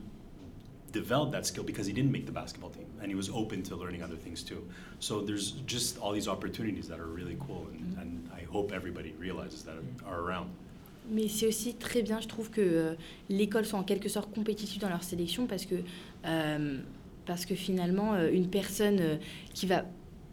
developed 0.89 1.31
that 1.31 1.45
skill 1.45 1.63
because 1.63 1.85
he 1.87 1.93
didn't 1.93 2.11
make 2.11 2.25
the 2.25 2.31
basketball 2.31 2.69
team 2.69 2.87
and 3.01 3.09
he 3.09 3.15
was 3.15 3.29
open 3.29 3.63
to 3.63 3.75
learning 3.75 4.03
other 4.03 4.15
things 4.15 4.43
too. 4.43 4.61
So 4.99 5.21
there's 5.21 5.51
just 5.65 5.97
all 5.99 6.11
these 6.11 6.27
opportunities 6.27 6.87
that 6.87 6.99
are 6.99 7.07
really 7.07 7.37
cool 7.45 7.67
and, 7.71 7.81
mm-hmm. 7.81 8.01
and 8.01 8.29
I 8.35 8.43
hope 8.51 8.71
everybody 8.71 9.13
realizes 9.19 9.63
that 9.63 9.75
are 10.07 10.19
around. 10.19 10.49
Mais 11.11 11.27
c'est 11.27 11.47
aussi 11.47 11.73
très 11.73 12.03
bien, 12.03 12.19
je 12.19 12.27
trouve, 12.27 12.51
que 12.51 12.61
euh, 12.61 12.93
l'école 13.29 13.65
soit 13.65 13.79
en 13.79 13.83
quelque 13.83 14.09
sorte 14.09 14.31
compétitive 14.33 14.79
dans 14.79 14.89
leur 14.89 15.03
sélection 15.03 15.47
parce 15.47 15.65
que, 15.65 15.75
euh, 16.25 16.77
parce 17.25 17.45
que 17.45 17.55
finalement, 17.55 18.13
euh, 18.13 18.29
une 18.31 18.47
personne 18.47 18.99
euh, 18.99 19.15
qui 19.53 19.65
va 19.65 19.85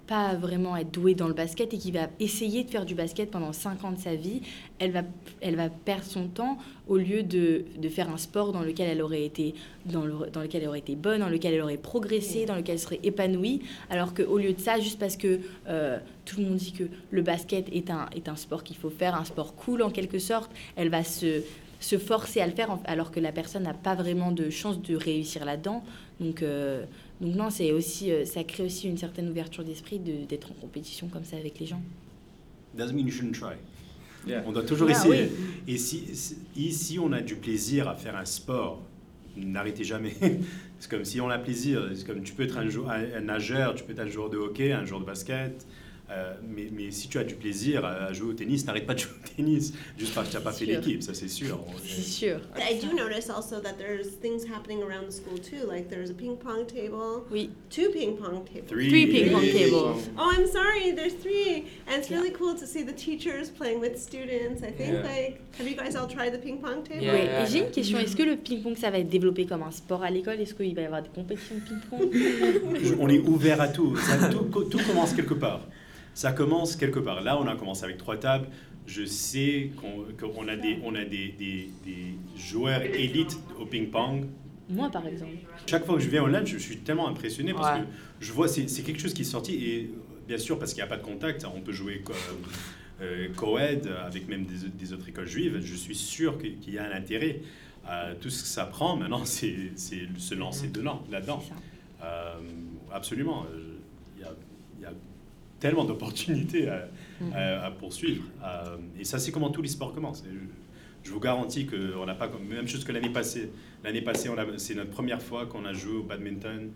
pas 0.07 0.35
vraiment 0.35 0.77
être 0.77 0.91
douée 0.91 1.15
dans 1.15 1.29
le 1.29 1.35
basket 1.35 1.75
et 1.75 1.79
qui 1.79 1.91
va 1.91 2.09
essayer 2.21 2.65
de 2.65 2.71
faire 2.71 2.85
du 2.85 2.95
basket 2.95 3.31
pendant 3.31 3.53
5 3.53 3.85
ans 3.85 3.93
de 3.93 3.99
sa 3.99 4.15
vie, 4.15 4.43
elle 4.79 4.93
va, 4.93 5.03
elle 5.41 5.57
va 5.57 5.69
perdre 5.69 6.05
son 6.05 6.29
temps 6.29 6.59
au 6.89 6.97
lieu 6.97 7.23
de, 7.23 7.65
de 7.77 7.89
faire 7.89 8.09
un 8.11 8.17
sport 8.17 8.53
dans 8.53 8.63
lequel 8.63 8.89
elle 8.89 9.03
aurait 9.03 9.25
été 9.25 9.55
dans, 9.85 10.05
le, 10.05 10.15
dans 10.33 10.41
lequel 10.41 10.63
elle 10.63 10.69
aurait 10.69 10.79
été 10.79 10.95
bonne, 10.95 11.21
dans 11.21 11.29
lequel 11.29 11.55
elle 11.55 11.63
aurait 11.63 11.77
progressé, 11.77 12.47
dans 12.47 12.55
lequel 12.55 12.75
elle 12.75 12.81
serait 12.81 13.01
épanouie. 13.03 13.63
Alors 13.91 14.15
qu'au 14.15 14.39
lieu 14.39 14.53
de 14.53 14.61
ça, 14.61 14.79
juste 14.79 14.99
parce 14.99 15.17
que 15.17 15.41
euh, 15.69 15.99
tout 16.25 16.41
le 16.41 16.47
monde 16.47 16.57
dit 16.57 16.73
que 16.73 16.85
le 17.11 17.23
basket 17.23 17.69
est 17.73 17.91
un, 17.91 18.07
est 18.15 18.29
un 18.29 18.37
sport 18.37 18.63
qu'il 18.63 18.77
faut 18.77 18.91
faire, 18.91 19.15
un 19.15 19.25
sport 19.25 19.55
cool 19.57 19.83
en 19.83 19.91
quelque 19.91 20.19
sorte, 20.19 20.51
elle 20.77 20.89
va 20.89 21.03
se, 21.03 21.43
se 21.81 21.99
forcer 21.99 22.41
à 22.41 22.47
le 22.47 22.53
faire 22.53 22.79
alors 22.85 23.11
que 23.11 23.21
la 23.21 23.33
personne 23.33 23.65
n'a 23.65 23.75
pas 23.75 23.95
vraiment 23.95 24.33
de 24.33 24.51
chance 24.51 24.81
de 24.81 24.97
réussir 24.97 25.45
là-dedans. 25.45 25.83
Donc, 26.21 26.43
euh, 26.43 26.85
donc 27.21 27.35
non, 27.35 27.51
c'est 27.51 27.73
aussi, 27.73 28.13
euh, 28.13 28.25
ça 28.25 28.45
crée 28.45 28.63
aussi 28.63 28.89
une 28.89 28.99
certaine 28.99 29.29
ouverture 29.29 29.65
d'esprit 29.65 29.99
d'être 29.99 30.51
en 30.53 30.55
compétition 30.55 31.09
comme 31.09 31.25
ça 31.25 31.37
avec 31.37 31.59
les 31.59 31.67
gens. 31.67 31.81
Doesn't 32.77 32.95
mean 32.95 33.07
you 33.07 33.13
shouldn't 33.13 33.35
try. 33.35 33.57
On 34.45 34.53
doit 34.53 34.65
toujours 34.65 34.89
ah 34.89 34.93
essayer. 34.93 35.31
Et 35.69 35.79
si, 35.79 36.03
si, 36.73 36.99
on 36.99 37.13
a 37.13 37.21
du 37.21 37.37
plaisir 37.37 37.89
à 37.89 37.95
faire 37.95 38.17
un 38.17 38.25
sport, 38.25 38.83
n'arrêtez 39.37 39.85
jamais. 39.85 40.15
c'est 40.79 40.91
comme 40.91 41.05
si 41.05 41.21
on 41.21 41.31
a 41.31 41.39
plaisir. 41.39 41.91
C'est 41.95 42.07
comme 42.07 42.23
tu 42.23 42.33
peux 42.33 42.43
être 42.43 42.59
un, 42.59 42.69
un, 42.89 43.21
nageur, 43.21 43.75
tu 43.77 43.85
peux 43.85 43.93
être 43.93 44.01
un 44.01 44.09
joueur 44.09 44.29
de 44.29 44.37
hockey, 44.37 44.73
un 44.73 44.85
joueur 44.85 45.01
de 45.01 45.07
basket, 45.07 45.67
Euh, 46.09 46.35
mais, 46.49 46.69
mais, 46.73 46.93
si 46.93 47.09
tu 47.09 47.19
as 47.19 47.25
du 47.25 47.35
plaisir 47.35 47.85
à 47.85 48.13
jouer 48.13 48.31
au 48.31 48.33
tennis, 48.33 48.65
n'arrête 48.65 48.87
pas 48.87 48.95
de 48.95 49.01
jouer 49.01 49.11
au 49.13 49.29
tennis 49.37 49.73
juste 49.99 50.15
parce 50.15 50.29
que 50.29 50.33
tu 50.33 50.39
n'as 50.39 50.45
pas 50.45 50.53
fait 50.53 50.65
l'équipe, 50.65 51.03
ça 51.03 51.15
c'est 51.15 51.29
sûr. 51.29 51.59
C'est 51.85 52.03
sûr. 52.03 52.41
I 52.57 52.79
do 52.79 52.95
notice 52.95 53.29
also 53.29 53.61
that 53.61 53.75
there's 53.77 54.17
things 54.21 54.45
happening 54.45 54.83
around 54.85 55.07
the 55.09 55.13
school 55.13 55.37
too, 55.39 55.67
like 55.67 55.89
there's 55.89 56.11
a 56.11 56.15
ping 56.15 56.37
pong 56.37 56.65
table. 56.67 57.25
Oui. 57.33 57.51
Two 57.71 57.91
ping 57.91 58.17
pong 58.17 58.45
tables. 58.45 58.69
Three, 58.69 58.89
three 58.89 59.07
ping 59.07 59.33
pong 59.33 59.43
tables. 59.43 60.09
Oh, 60.17 60.33
I'm 60.33 60.47
sorry, 60.47 60.93
there's 60.93 61.15
three. 61.15 61.67
And 61.89 61.99
it's 61.99 62.11
really 62.11 62.31
cool 62.31 62.55
to 62.55 62.67
see 62.67 62.85
the 62.85 62.93
teachers 62.93 63.51
playing 63.51 63.81
with 63.81 64.01
students. 64.01 64.63
I 64.63 64.71
think 64.71 64.93
yeah. 64.93 65.03
like, 65.03 65.41
have 65.59 65.67
you 65.67 65.75
guys 65.75 65.97
all 65.97 66.07
tried 66.07 66.33
the 66.33 66.39
ping 66.39 66.59
pong 66.59 66.85
table? 66.85 67.03
Yeah, 67.03 67.15
oui. 67.15 67.43
Et 67.43 67.51
j'ai 67.51 67.59
une 67.59 67.71
question, 67.73 67.99
est-ce 67.99 68.15
que 68.15 68.23
le 68.23 68.37
ping 68.37 68.63
pong 68.63 68.77
ça 68.77 68.91
va 68.91 69.01
être 69.01 69.09
développé 69.09 69.45
comme 69.45 69.65
un 69.65 69.73
sport 69.73 70.05
à 70.05 70.11
l'école? 70.11 70.41
Est-ce 70.41 70.55
qu'il 70.55 70.75
va 70.77 70.83
y 70.83 70.85
avoir 70.85 71.03
des 71.03 71.09
compétitions 71.09 71.57
de 71.57 71.61
ping 71.61 71.81
pong? 71.91 72.97
On 73.01 73.09
est 73.09 73.19
ouvert 73.19 73.61
à 73.61 73.67
tout. 73.67 73.97
Ça, 73.97 74.29
tout. 74.29 74.45
Tout 74.71 74.79
commence 74.87 75.13
quelque 75.13 75.35
part. 75.35 75.67
Ça 76.17 76.33
commence 76.33 76.77
quelque 76.77 76.99
part. 76.99 77.21
Là, 77.21 77.39
on 77.39 77.47
a 77.47 77.55
commencé 77.57 77.85
avec 77.85 77.99
trois 77.99 78.17
tables. 78.17 78.49
Je 78.87 79.05
sais 79.05 79.71
qu'on 79.77 80.49
a, 80.49 80.57
des, 80.57 80.79
on 80.83 80.95
a 80.95 81.05
des, 81.05 81.29
des, 81.39 81.69
des 81.85 82.15
joueurs 82.39 82.81
élites 82.81 83.37
au 83.61 83.67
ping-pong 83.67 84.25
Moi, 84.71 84.89
par 84.91 85.07
exemple. 85.07 85.33
Chaque 85.67 85.85
fois 85.85 85.97
que 85.97 86.01
je 86.01 86.09
viens 86.09 86.23
au 86.23 86.27
LAN, 86.29 86.47
je 86.47 86.57
suis 86.57 86.79
tellement 86.79 87.07
impressionné 87.07 87.53
parce 87.53 87.79
Ouais. 87.79 87.85
que 87.85 87.91
je 88.25 88.33
vois, 88.33 88.49
c'est 88.49 88.67
c'est 88.69 88.83
quelque 88.83 88.99
chose 89.01 89.13
qui 89.13 89.23
est 89.23 89.27
sorti 89.27 89.55
et 89.63 89.91
bien 90.27 90.39
sûr 90.39 90.59
parce 90.59 90.73
qu'il 90.73 90.83
n'y 90.83 90.87
a 90.87 90.91
pas 90.91 90.97
de 90.97 91.03
contact, 91.03 91.45
on 91.55 91.61
peut 91.61 91.73
jouer 91.73 92.03
euh, 93.03 93.29
co-ed 93.37 93.87
avec 94.07 94.27
même 94.27 94.47
des, 94.47 94.69
des 94.69 94.93
autres 94.95 95.07
écoles 95.09 95.27
juives. 95.29 95.61
Je 95.63 95.75
suis 95.75 95.95
sûr 95.97 96.39
qu'il 96.39 96.73
y 96.73 96.79
a 96.79 96.85
un 96.89 96.93
intérêt. 96.97 97.43
Euh, 97.91 98.15
tout 98.21 98.31
ce 98.31 98.41
que 98.43 98.49
ça 98.49 98.65
prend 98.65 98.97
maintenant, 98.97 99.25
c'est 99.27 99.53
se 99.77 100.35
lancer 100.35 100.69
dedans, 100.69 101.05
là-dedans. 101.11 101.43
Euh, 102.03 102.39
absolument. 102.91 103.45
Euh, 103.53 103.75
Il 104.17 104.23
y 104.23 104.25
a, 104.25 104.33
il 104.79 104.83
y 104.83 104.87
a 104.87 104.93
tellement 105.61 105.85
d'opportunités 105.85 106.69
à, 106.69 106.89
à- 107.35 107.67
à 107.67 107.71
poursuivre. 107.71 108.25
Euh, 108.45 108.77
et 108.99 109.05
ça, 109.05 109.19
c'est 109.19 109.33
comment 109.33 109.51
tous 109.51 109.63
les 109.63 109.69
sports 109.69 109.93
commencent. 109.95 110.23
Je, 110.25 110.39
je 111.09 111.11
vous 111.13 111.21
garantis 111.21 111.67
qu'on 111.67 112.05
n'a 112.05 112.15
pas 112.15 112.29
comme 112.29 112.45
même 112.47 112.67
chose 112.69 112.85
que 112.85 112.93
l'année 112.93 113.11
passée. 113.11 113.51
L'année 113.85 114.03
passée, 114.03 114.29
c'est 114.59 114.75
notre 114.75 114.91
première 114.91 115.23
fois 115.23 115.47
qu'on 115.47 115.65
a 115.65 115.73
joué 115.73 115.97
au 115.99 116.03
badminton 116.03 116.71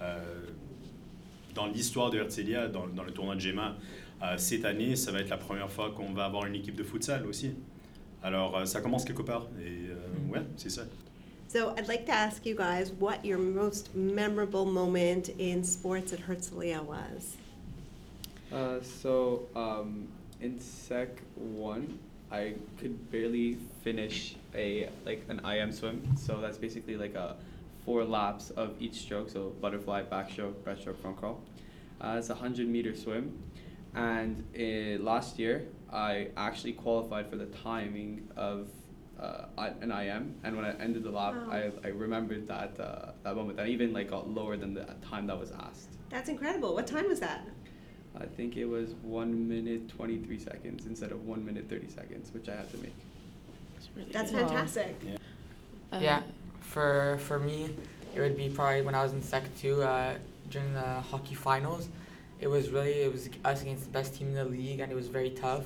euh, 0.00 0.18
dans 1.54 1.66
l'histoire 1.66 2.10
de 2.10 2.18
Herzliya, 2.18 2.68
dans, 2.68 2.86
dans 2.86 3.02
le 3.04 3.10
tournoi 3.12 3.34
de 3.34 3.40
GEMA. 3.40 3.76
Euh, 4.22 4.34
cette 4.38 4.64
année, 4.64 4.94
ça 4.96 5.10
va 5.10 5.20
être 5.20 5.28
la 5.30 5.36
première 5.36 5.70
fois 5.70 5.90
qu'on 5.90 6.12
va 6.12 6.24
avoir 6.26 6.46
une 6.46 6.54
équipe 6.54 6.76
de 6.76 6.84
futsal 6.84 7.26
aussi. 7.26 7.54
Alors, 8.22 8.56
euh, 8.56 8.64
ça 8.64 8.80
commence 8.80 9.04
quelque 9.04 9.22
part. 9.22 9.48
Et 9.60 9.90
euh, 9.90 10.32
ouais, 10.32 10.42
c'est 10.56 10.70
ça. 10.70 10.82
So 11.48 11.74
I'd 11.76 11.86
like 11.88 12.06
to 12.06 12.12
ask 12.12 12.46
you 12.46 12.54
guys 12.56 12.92
what 12.98 13.24
your 13.24 13.38
most 13.38 13.90
memorable 13.94 14.64
moment 14.64 15.28
in 15.38 15.62
sports 15.64 16.12
at 16.12 16.20
Herzliya 16.26 16.82
was. 16.82 17.36
Uh, 18.52 18.80
so 18.82 19.48
um, 19.56 20.08
in 20.40 20.58
Sec 20.60 21.08
One, 21.36 21.98
I 22.30 22.54
could 22.78 23.10
barely 23.10 23.54
finish 23.82 24.36
a 24.54 24.88
like 25.06 25.24
an 25.28 25.40
IM 25.44 25.72
swim. 25.72 26.16
So 26.16 26.40
that's 26.40 26.58
basically 26.58 26.96
like 26.96 27.14
a 27.14 27.36
four 27.84 28.04
laps 28.04 28.50
of 28.50 28.74
each 28.80 28.94
stroke. 28.94 29.30
So 29.30 29.50
butterfly, 29.60 30.02
backstroke, 30.04 30.54
breaststroke, 30.64 30.98
front 30.98 31.16
crawl. 31.16 31.40
Uh, 32.00 32.16
it's 32.18 32.30
a 32.30 32.34
hundred 32.34 32.68
meter 32.68 32.94
swim, 32.96 33.38
and 33.94 34.44
uh, 34.58 35.02
last 35.02 35.38
year 35.38 35.66
I 35.92 36.28
actually 36.36 36.72
qualified 36.72 37.28
for 37.30 37.36
the 37.36 37.46
timing 37.46 38.28
of 38.36 38.68
uh, 39.20 39.44
I- 39.56 39.68
an 39.80 39.92
IM. 39.92 40.34
And 40.42 40.56
when 40.56 40.64
I 40.64 40.72
ended 40.80 41.04
the 41.04 41.10
lap, 41.10 41.34
Wow. 41.46 41.52
I, 41.52 41.86
I 41.86 41.90
remembered 41.90 42.48
that 42.48 42.78
uh, 42.80 43.12
that 43.22 43.34
moment. 43.36 43.60
I 43.60 43.68
even 43.68 43.92
like 43.92 44.10
got 44.10 44.28
lower 44.28 44.56
than 44.56 44.74
the 44.74 44.84
time 45.08 45.26
that 45.28 45.38
was 45.38 45.52
asked. 45.52 45.90
That's 46.10 46.28
incredible. 46.28 46.74
What 46.74 46.86
time 46.86 47.08
was 47.08 47.20
that? 47.20 47.46
I 48.20 48.26
think 48.26 48.56
it 48.56 48.66
was 48.66 48.90
one 49.02 49.48
minute 49.48 49.88
twenty 49.88 50.18
three 50.18 50.38
seconds 50.38 50.86
instead 50.86 51.12
of 51.12 51.26
one 51.26 51.44
minute 51.44 51.68
thirty 51.68 51.88
seconds, 51.88 52.32
which 52.32 52.48
I 52.48 52.56
had 52.56 52.70
to 52.72 52.78
make. 52.78 52.94
It's 53.76 53.88
really 53.96 54.12
That's 54.12 54.30
good. 54.30 54.40
fantastic. 54.40 54.96
Uh, 55.92 55.98
yeah, 56.00 56.22
for 56.60 57.18
for 57.20 57.38
me, 57.38 57.74
it 58.14 58.20
would 58.20 58.36
be 58.36 58.48
probably 58.48 58.82
when 58.82 58.94
I 58.94 59.02
was 59.02 59.12
in 59.12 59.22
Sec 59.22 59.44
Two 59.58 59.82
uh, 59.82 60.14
during 60.50 60.74
the 60.74 61.00
hockey 61.00 61.34
finals. 61.34 61.88
It 62.40 62.48
was 62.48 62.70
really 62.70 63.02
it 63.02 63.12
was 63.12 63.28
us 63.44 63.62
against 63.62 63.84
the 63.84 63.90
best 63.90 64.14
team 64.14 64.28
in 64.28 64.34
the 64.34 64.44
league, 64.44 64.80
and 64.80 64.92
it 64.92 64.94
was 64.94 65.08
very 65.08 65.30
tough. 65.30 65.64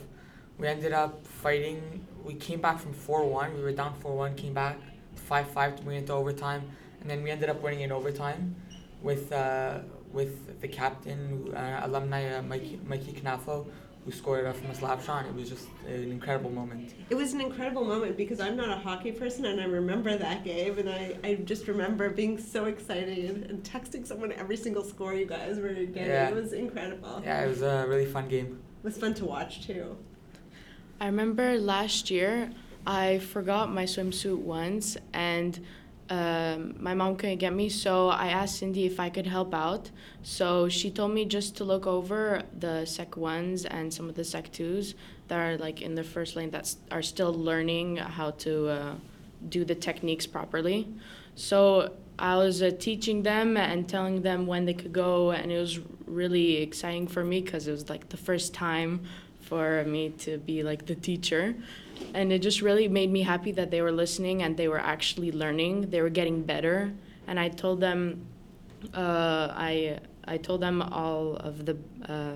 We 0.59 0.69
ended 0.69 0.93
up 0.93 1.27
fighting. 1.27 2.07
We 2.25 2.35
came 2.35 2.61
back 2.61 2.79
from 2.79 2.93
four 2.93 3.25
one. 3.29 3.55
We 3.55 3.63
were 3.63 3.73
down 3.73 3.95
four 3.95 4.17
one. 4.17 4.35
Came 4.35 4.55
back 4.55 4.79
five 5.15 5.49
five. 5.51 5.79
We 5.81 5.87
went 5.87 5.99
into 5.99 6.13
overtime, 6.13 6.63
and 7.01 7.11
then 7.11 7.23
we 7.23 7.31
ended 7.31 7.51
up 7.51 7.61
winning 7.63 7.81
in 7.81 7.93
overtime, 7.93 8.55
with 9.03 9.33
uh, 9.33 9.81
with 10.17 10.61
the 10.61 10.67
captain, 10.67 11.55
uh, 11.55 11.83
alumni 11.85 12.37
uh, 12.37 12.43
Mikey 12.43 12.81
Mikey 12.89 13.13
Knafo, 13.13 13.67
who 14.05 14.11
scored 14.11 14.47
uh, 14.47 14.53
from 14.53 14.71
a 14.71 14.75
slap 14.75 15.03
shot. 15.03 15.27
It 15.27 15.35
was 15.35 15.49
just 15.49 15.69
an 15.87 16.11
incredible 16.11 16.51
moment. 16.51 16.95
It 17.11 17.17
was 17.17 17.35
an 17.35 17.41
incredible 17.41 17.85
moment 17.85 18.17
because 18.17 18.41
I'm 18.41 18.57
not 18.57 18.71
a 18.71 18.81
hockey 18.81 19.13
person 19.13 19.45
and 19.45 19.61
I 19.61 19.65
remember 19.65 20.17
that 20.17 20.43
game 20.45 20.79
and 20.79 20.89
I, 20.89 21.17
I 21.23 21.35
just 21.35 21.69
remember 21.69 22.09
being 22.11 22.39
so 22.39 22.65
excited 22.65 23.51
and 23.51 23.63
texting 23.63 24.07
someone 24.07 24.33
every 24.33 24.57
single 24.57 24.85
score 24.85 25.13
you 25.15 25.27
guys 25.27 25.59
were 25.59 25.75
getting. 25.75 26.07
Yeah. 26.07 26.29
It 26.29 26.35
was 26.35 26.53
incredible. 26.53 27.21
Yeah, 27.23 27.45
it 27.45 27.49
was 27.49 27.63
a 27.63 27.85
really 27.89 28.07
fun 28.07 28.29
game. 28.29 28.59
It 28.79 28.85
was 28.85 28.97
fun 28.97 29.13
to 29.15 29.25
watch 29.25 29.67
too. 29.67 29.97
I 31.01 31.07
remember 31.07 31.59
last 31.59 32.11
year 32.11 32.51
I 32.87 33.19
forgot 33.19 33.73
my 33.73 33.85
swimsuit 33.85 34.39
once 34.39 34.97
and 35.13 35.59
um, 36.09 36.77
my 36.79 36.95
mom 36.95 37.17
couldn't 37.17 37.39
get 37.39 37.53
me, 37.53 37.69
so 37.69 38.09
I 38.09 38.29
asked 38.29 38.59
Cindy 38.59 38.87
if 38.87 39.01
I 39.01 39.11
could 39.11 39.27
help 39.27 39.53
out. 39.55 39.91
So 40.23 40.69
she 40.69 40.91
told 40.91 41.13
me 41.13 41.25
just 41.25 41.57
to 41.57 41.65
look 41.65 41.87
over 41.87 42.43
the 42.59 42.85
Sec 42.85 43.13
1s 43.13 43.67
and 43.69 43.93
some 43.93 44.09
of 44.09 44.15
the 44.15 44.25
Sec 44.25 44.53
2s 44.53 44.95
that 45.29 45.39
are 45.39 45.57
like 45.59 45.83
in 45.83 45.95
the 45.95 46.05
first 46.05 46.37
lane 46.37 46.51
that 46.51 46.73
are 46.91 47.03
still 47.03 47.35
learning 47.35 47.97
how 47.97 48.31
to 48.31 48.69
uh, 48.69 48.95
do 49.49 49.65
the 49.65 49.75
techniques 49.75 50.27
properly. 50.27 50.89
So 51.35 51.93
I 52.19 52.37
was 52.37 52.63
uh, 52.63 52.71
teaching 52.79 53.23
them 53.23 53.57
and 53.57 53.89
telling 53.89 54.23
them 54.23 54.47
when 54.47 54.65
they 54.65 54.75
could 54.75 54.93
go, 54.93 55.33
and 55.33 55.51
it 55.51 55.59
was 55.59 55.81
really 56.07 56.59
exciting 56.59 57.09
for 57.09 57.25
me 57.25 57.41
because 57.43 57.67
it 57.67 57.73
was 57.73 57.89
like 57.89 58.09
the 58.09 58.17
first 58.17 58.55
time 58.55 59.01
for 59.41 59.85
me 59.85 60.11
to 60.11 60.39
be 60.39 60.63
like 60.63 60.87
the 60.87 60.95
teacher. 60.95 61.55
And 62.15 62.33
it 62.33 62.41
just 62.41 62.63
really 62.63 62.89
made 62.89 63.11
me 63.11 63.23
happy 63.23 63.53
that 63.53 63.71
they 63.71 63.83
were 63.83 63.93
listening 63.93 64.43
and 64.43 64.57
they 64.57 64.69
were 64.69 64.81
actually 64.81 65.33
learning. 65.33 65.91
They 65.91 66.01
were 66.01 66.11
getting 66.11 66.43
better. 66.43 66.93
And 67.27 67.39
I 67.39 67.49
told 67.49 67.81
them, 67.81 68.27
uh, 68.95 69.53
I 69.53 69.99
I 70.25 70.37
told 70.39 70.61
them 70.61 70.83
all 70.83 71.37
of 71.37 71.67
the 71.67 71.77
uh, 72.09 72.35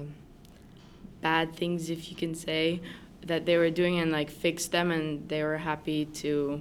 bad 1.21 1.55
things, 1.55 1.91
if 1.91 2.11
you 2.11 2.17
can 2.17 2.35
say, 2.35 2.81
that 3.27 3.47
they 3.47 3.57
were 3.57 3.71
doing 3.71 3.99
and 3.99 4.13
like 4.13 4.31
fixed 4.31 4.73
them, 4.73 4.91
and 4.91 5.29
they 5.29 5.43
were 5.43 5.59
happy 5.59 6.07
to, 6.07 6.61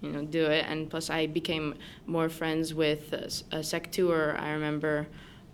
you 0.00 0.10
know, 0.10 0.24
do 0.24 0.46
it. 0.46 0.64
And 0.68 0.90
plus, 0.90 1.10
I 1.10 1.26
became 1.26 1.74
more 2.06 2.28
friends 2.28 2.74
with 2.74 3.12
a, 3.12 3.56
a 3.56 3.62
sec 3.62 3.90
tour. 3.92 4.36
I 4.38 4.50
remember, 4.50 5.08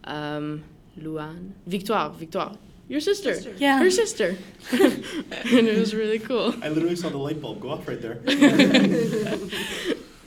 um, 0.05 0.65
Luan, 0.97 1.55
Victoire, 1.67 2.11
Victoire, 2.11 2.57
your 2.89 3.01
sister, 3.01 3.35
Sister. 3.35 3.53
Yeah. 3.59 3.79
her 3.79 3.91
sister, 3.91 4.37
and 4.73 5.67
it 5.69 5.79
was 5.79 5.95
really 5.95 6.19
cool. 6.19 6.55
I 6.63 6.69
literally 6.69 6.97
saw 6.97 7.09
the 7.11 7.19
light 7.19 7.41
bulb 7.41 7.61
go 7.61 7.71
off 7.71 7.87
right 7.89 8.01
there. 8.01 8.19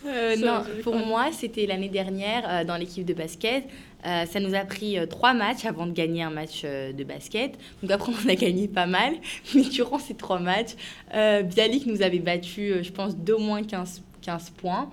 Euh, 0.03 0.35
non, 0.35 0.63
pour 0.83 0.95
fun. 0.95 1.05
moi, 1.05 1.29
c'était 1.31 1.67
l'année 1.67 1.87
dernière 1.87 2.43
euh, 2.49 2.63
dans 2.65 2.75
l'équipe 2.75 3.05
de 3.05 3.13
basket. 3.13 3.63
Euh, 4.05 4.25
ça 4.25 4.39
nous 4.39 4.55
a 4.55 4.61
pris 4.65 4.97
euh, 4.97 5.05
trois 5.05 5.33
matchs 5.33 5.63
avant 5.65 5.85
de 5.85 5.91
gagner 5.91 6.23
un 6.23 6.31
match 6.31 6.63
euh, 6.65 6.91
de 6.91 7.03
basket. 7.03 7.53
Donc 7.83 7.91
après, 7.91 8.11
on 8.25 8.27
a 8.27 8.35
gagné 8.35 8.67
pas 8.67 8.87
mal. 8.87 9.13
Mais 9.55 9.61
durant 9.61 9.99
ces 9.99 10.15
trois 10.15 10.39
matchs, 10.39 10.71
euh, 11.13 11.43
Bialik 11.43 11.85
nous 11.85 12.01
avait 12.01 12.19
battu, 12.19 12.71
euh, 12.71 12.83
je 12.83 12.91
pense, 12.91 13.15
d'au 13.15 13.37
moins 13.37 13.63
15, 13.63 14.01
15 14.23 14.49
points. 14.57 14.89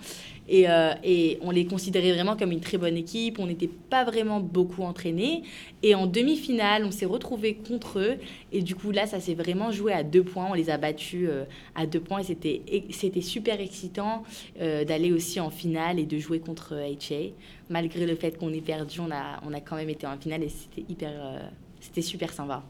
Et, 0.49 0.69
euh, 0.69 0.95
et 1.05 1.39
on 1.43 1.51
les 1.51 1.67
considérait 1.67 2.13
vraiment 2.13 2.37
comme 2.37 2.53
une 2.53 2.61
très 2.61 2.79
bonne 2.79 2.97
équipe. 2.97 3.39
On 3.39 3.47
n'était 3.47 3.69
pas 3.69 4.05
vraiment 4.05 4.41
beaucoup 4.41 4.83
entraînés. 4.83 5.43
Et 5.83 5.95
en 5.95 6.07
demi-finale, 6.07 6.85
on 6.85 6.91
s'est 6.91 7.07
retrouvés 7.07 7.55
contre 7.55 7.99
eux. 7.99 8.17
Et 8.53 8.63
du 8.63 8.75
coup, 8.75 8.91
là, 8.91 9.07
ça 9.07 9.21
s'est 9.21 9.35
vraiment 9.35 9.71
joué 9.71 9.93
à 9.93 10.03
deux 10.03 10.23
points. 10.23 10.49
On 10.51 10.55
les 10.55 10.71
a 10.71 10.79
battus 10.79 11.29
euh, 11.29 11.45
à 11.75 11.87
deux 11.87 12.01
points. 12.01 12.21
Et 12.21 12.25
c'était, 12.25 12.63
c'était 12.91 13.21
super 13.21 13.61
excitant 13.61 14.25
euh, 14.61 14.85
d'aller 14.85 15.13
aussi 15.13 15.39
en 15.41 15.51
finale 15.51 15.99
et 15.99 16.07
de 16.07 16.19
jouer 16.19 16.41
contre 16.41 16.75
HA. 16.75 17.33
Malgré 17.71 18.07
le 18.07 18.15
fait 18.15 18.39
qu'on 18.39 18.53
ait 18.53 18.61
perdu, 18.61 19.01
on 19.01 19.11
a, 19.11 19.41
on 19.45 19.53
a 19.53 19.61
quand 19.61 19.77
même 19.77 19.91
été 19.91 20.07
en 20.07 20.17
finale 20.17 20.43
et 20.43 20.49
c'était 20.49 20.91
hyper, 20.91 21.13
euh, 21.15 21.39
c'était 21.81 22.03
super 22.03 22.33
sympa. 22.33 22.63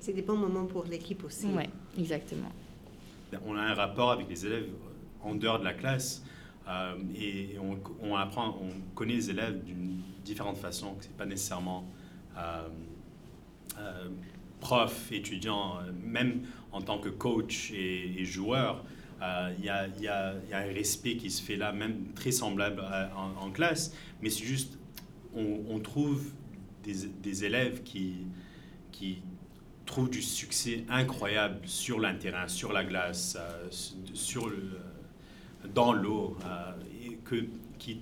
C'est 0.00 0.12
des 0.12 0.22
bons 0.22 0.36
moments 0.36 0.66
pour 0.66 0.84
l'équipe 0.84 1.22
aussi. 1.24 1.46
Ouais, 1.46 1.68
exactement. 1.98 2.50
On 3.46 3.56
a 3.56 3.62
un 3.62 3.74
rapport 3.74 4.12
avec 4.12 4.28
les 4.28 4.46
élèves 4.46 4.68
en 5.24 5.34
dehors 5.34 5.58
de 5.58 5.64
la 5.64 5.74
classe 5.74 6.22
euh, 6.68 6.94
et 7.14 7.56
on, 8.02 8.16
apprend, 8.16 8.58
on 8.60 8.94
connaît 8.94 9.14
les 9.14 9.30
élèves 9.30 9.62
d'une 9.64 10.00
différente 10.24 10.56
façon, 10.56 10.94
que 10.94 11.04
c'est 11.04 11.16
pas 11.16 11.26
nécessairement 11.26 11.84
euh, 12.38 12.68
euh, 13.78 14.08
prof, 14.60 15.12
étudiant, 15.12 15.78
même 16.02 16.42
en 16.72 16.80
tant 16.80 16.98
que 16.98 17.10
coach 17.10 17.70
et, 17.72 18.24
joueur. 18.24 18.84
Il 19.58 19.64
y, 19.64 19.70
a, 19.70 19.86
y 20.00 20.06
a- 20.08 20.34
un 20.52 20.72
respect 20.72 21.16
qui 21.16 21.30
se 21.30 21.42
fait 21.42 21.56
là, 21.56 21.72
même 21.72 22.12
très 22.14 22.30
semblable 22.30 22.82
en, 23.16 23.50
classe, 23.50 23.94
mais 24.20 24.28
c'est 24.28 24.44
juste, 24.44 24.78
on, 25.34 25.78
trouve 25.80 26.30
des, 26.82 27.44
élèves 27.44 27.82
qui, 27.84 28.26
qui 28.92 29.22
trouvent 29.86 30.10
du 30.10 30.20
succès 30.20 30.84
incroyable 30.90 31.60
sur 31.64 32.00
terrain, 32.18 32.48
sur 32.48 32.72
la 32.74 32.84
glace, 32.84 33.38
sur 34.12 34.48
le, 34.48 34.78
dans 35.72 35.92
l'eau, 35.92 36.36
euh, 36.44 36.72
que, 37.24 37.36
qui 37.78 38.00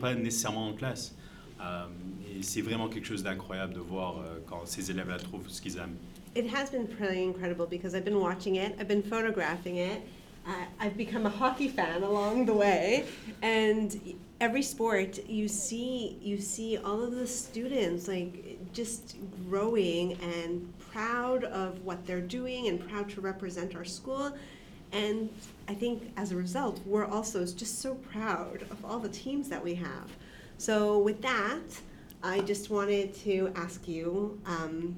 pas 0.00 0.14
nécessairement 0.14 0.68
en 0.68 0.72
classe. 0.72 1.14
Euh, 1.60 1.86
et 2.30 2.42
c'est 2.42 2.60
vraiment 2.60 2.88
quelque 2.88 3.06
chose 3.06 3.22
d'incroyable 3.22 3.74
de 3.74 3.80
voir 3.80 4.18
euh, 4.18 4.38
quand 4.46 4.66
ces 4.66 4.90
élèves-là 4.90 5.18
trouvent 5.18 5.48
ce 5.48 5.62
qu'ils 5.62 5.78
aiment. 5.78 5.96
It 6.36 6.52
has 6.52 6.68
been 6.70 6.86
pretty 6.86 7.22
incredible 7.22 7.66
because 7.66 7.94
I've 7.94 8.04
been 8.04 8.18
watching 8.18 8.56
it, 8.56 8.74
I've 8.78 8.88
been 8.88 9.04
photographing 9.04 9.76
it. 9.76 10.02
Uh, 10.46 10.50
I've 10.78 10.96
become 10.96 11.24
a 11.24 11.30
hockey 11.30 11.68
fan 11.68 12.02
along 12.02 12.44
the 12.44 12.52
way, 12.52 13.04
and 13.40 13.96
every 14.40 14.62
sport 14.62 15.18
you 15.26 15.48
see, 15.48 16.18
you 16.20 16.38
see 16.38 16.76
all 16.76 17.02
of 17.02 17.12
the 17.12 17.26
students 17.26 18.08
like 18.08 18.58
just 18.74 19.16
growing 19.48 20.18
and 20.20 20.70
proud 20.92 21.44
of 21.44 21.82
what 21.82 22.04
they're 22.04 22.20
doing 22.20 22.68
and 22.68 22.78
proud 22.88 23.08
to 23.10 23.22
represent 23.22 23.74
our 23.74 23.86
school. 23.86 24.32
And 24.94 25.28
I 25.68 25.74
think 25.74 26.12
as 26.16 26.30
a 26.32 26.36
result, 26.36 26.80
we're 26.86 27.04
also 27.06 27.44
just 27.44 27.80
so 27.80 27.94
proud 27.96 28.62
of 28.70 28.84
all 28.84 28.98
the 29.00 29.08
teams 29.08 29.48
that 29.48 29.62
we 29.62 29.74
have. 29.74 30.10
So, 30.56 30.98
with 31.00 31.20
that, 31.22 31.62
I 32.22 32.40
just 32.40 32.70
wanted 32.70 33.12
to 33.16 33.52
ask 33.56 33.86
you 33.88 34.40
um, 34.46 34.94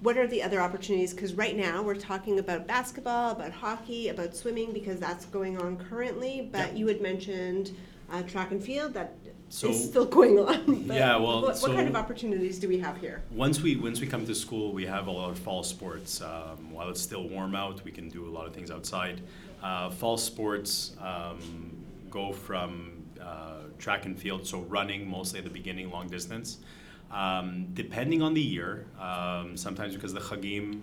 what 0.00 0.16
are 0.16 0.28
the 0.28 0.40
other 0.42 0.60
opportunities? 0.60 1.12
Because 1.12 1.34
right 1.34 1.56
now 1.56 1.82
we're 1.82 1.96
talking 1.96 2.38
about 2.38 2.68
basketball, 2.68 3.32
about 3.32 3.50
hockey, 3.50 4.08
about 4.08 4.36
swimming, 4.36 4.72
because 4.72 5.00
that's 5.00 5.24
going 5.26 5.58
on 5.58 5.76
currently. 5.76 6.48
But 6.52 6.68
Yeah. 6.72 6.78
you 6.78 6.86
had 6.86 7.00
mentioned 7.00 7.72
uh, 8.10 8.22
track 8.22 8.52
and 8.52 8.62
field 8.62 8.94
that 8.94 9.14
is 9.48 9.54
So- 9.56 9.72
still 9.72 10.04
going 10.06 10.38
on. 10.38 10.84
But 10.88 10.96
Yeah, 10.96 11.16
well, 11.16 11.42
what, 11.42 11.58
what 11.60 11.72
kind 11.72 11.88
of 11.88 11.96
opportunities 11.96 12.58
do 12.58 12.68
we 12.68 12.78
have 12.78 12.96
here? 12.98 13.22
Once 13.30 13.60
we 13.60 13.76
once 13.76 14.00
we 14.00 14.06
come 14.06 14.24
to 14.26 14.34
school, 14.34 14.72
we 14.72 14.86
have 14.86 15.06
a 15.06 15.10
lot 15.10 15.30
of 15.30 15.38
fall 15.38 15.62
sports. 15.62 16.20
Um, 16.20 16.72
while 16.72 16.88
it's 16.90 17.00
still 17.00 17.28
warm 17.28 17.54
out, 17.54 17.82
we 17.84 17.90
can 17.92 18.08
do 18.08 18.26
a 18.26 18.32
lot 18.36 18.46
of 18.46 18.54
things 18.54 18.70
outside. 18.70 19.20
Uh, 19.62 19.90
fall 19.90 20.16
sports 20.16 20.92
um, 21.00 21.38
go 22.10 22.32
from 22.32 23.02
uh, 23.20 23.62
track 23.78 24.06
and 24.06 24.18
field, 24.18 24.46
so 24.46 24.60
running 24.60 25.08
mostly 25.08 25.38
at 25.38 25.44
the 25.44 25.50
beginning, 25.50 25.90
long 25.90 26.08
distance. 26.08 26.58
Um, 27.10 27.68
depending 27.72 28.20
on 28.22 28.34
the 28.34 28.40
year, 28.40 28.84
um, 29.00 29.56
sometimes 29.56 29.94
because 29.94 30.12
the 30.12 30.20
chagim 30.20 30.82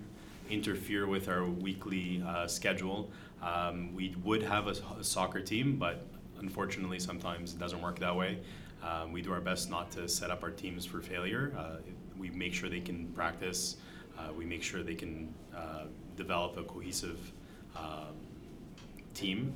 interfere 0.49 1.07
with 1.07 1.29
our 1.29 1.45
weekly 1.45 2.23
uh, 2.27 2.47
schedule, 2.47 3.09
um, 3.41 3.93
we 3.95 4.15
would 4.23 4.43
have 4.43 4.67
a, 4.67 4.75
a 4.99 5.03
soccer 5.03 5.39
team, 5.39 5.77
but 5.77 6.05
unfortunately, 6.39 6.99
sometimes 6.99 7.53
it 7.53 7.59
doesn't 7.59 7.81
work 7.81 7.99
that 7.99 8.15
way. 8.15 8.39
Um, 8.83 9.11
we 9.11 9.21
do 9.21 9.31
our 9.31 9.41
best 9.41 9.69
not 9.69 9.91
to 9.91 10.07
set 10.07 10.29
up 10.29 10.43
our 10.43 10.51
teams 10.51 10.85
for 10.85 11.01
failure. 11.01 11.53
Uh, 11.57 11.77
we 12.17 12.29
make 12.29 12.53
sure 12.53 12.69
they 12.69 12.79
can 12.79 13.07
practice. 13.07 13.77
Uh, 14.17 14.31
we 14.33 14.45
make 14.45 14.63
sure 14.63 14.83
they 14.83 14.95
can 14.95 15.33
uh, 15.55 15.85
develop 16.15 16.57
a 16.57 16.63
cohesive 16.63 17.19
um, 17.75 18.15
team. 19.13 19.53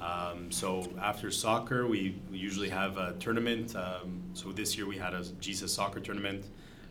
Um, 0.00 0.50
so 0.50 0.88
after 1.00 1.30
soccer, 1.30 1.86
we, 1.86 2.14
usually 2.30 2.68
have 2.68 2.98
a 2.98 3.14
tournament. 3.18 3.74
Um, 3.74 4.22
so 4.32 4.52
this 4.52 4.76
year 4.76 4.86
we 4.86 4.96
had 4.96 5.12
a 5.12 5.24
Jesus 5.40 5.72
soccer 5.72 5.98
tournament 5.98 6.44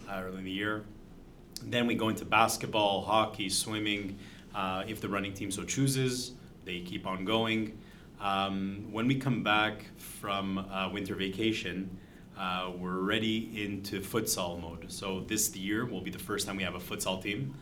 uh, 0.10 0.24
early 0.26 0.40
in 0.40 0.44
the 0.44 0.52
year. 0.52 0.84
Then 1.64 1.88
we 1.88 1.96
go 1.96 2.10
into 2.10 2.26
basketball, 2.26 3.02
hockey, 3.04 3.50
swimming. 3.50 4.20
Uh, 4.54 4.84
if 4.88 5.00
the 5.00 5.08
running 5.08 5.34
team 5.34 5.52
so 5.52 5.64
chooses, 5.64 6.34
they 6.66 6.82
keep 6.82 7.08
on 7.08 7.24
going. 7.24 7.78
Um, 8.20 8.88
when 8.92 9.08
we 9.08 9.16
come 9.16 9.44
back 9.44 9.86
from 9.98 10.58
uh, 10.58 10.90
winter 10.92 11.16
vacation, 11.16 11.98
uh, 12.38 12.72
we're 12.78 13.00
ready 13.00 13.64
into 13.64 14.00
futsal 14.02 14.60
mode. 14.62 14.92
So 14.92 15.22
this 15.22 15.56
year 15.56 15.86
will 15.86 16.02
be 16.02 16.12
the 16.12 16.20
first 16.20 16.48
time 16.48 16.58
we 16.58 16.64
have 16.64 16.76
a 16.76 16.80
futsal 16.80 17.22
team. 17.22 17.56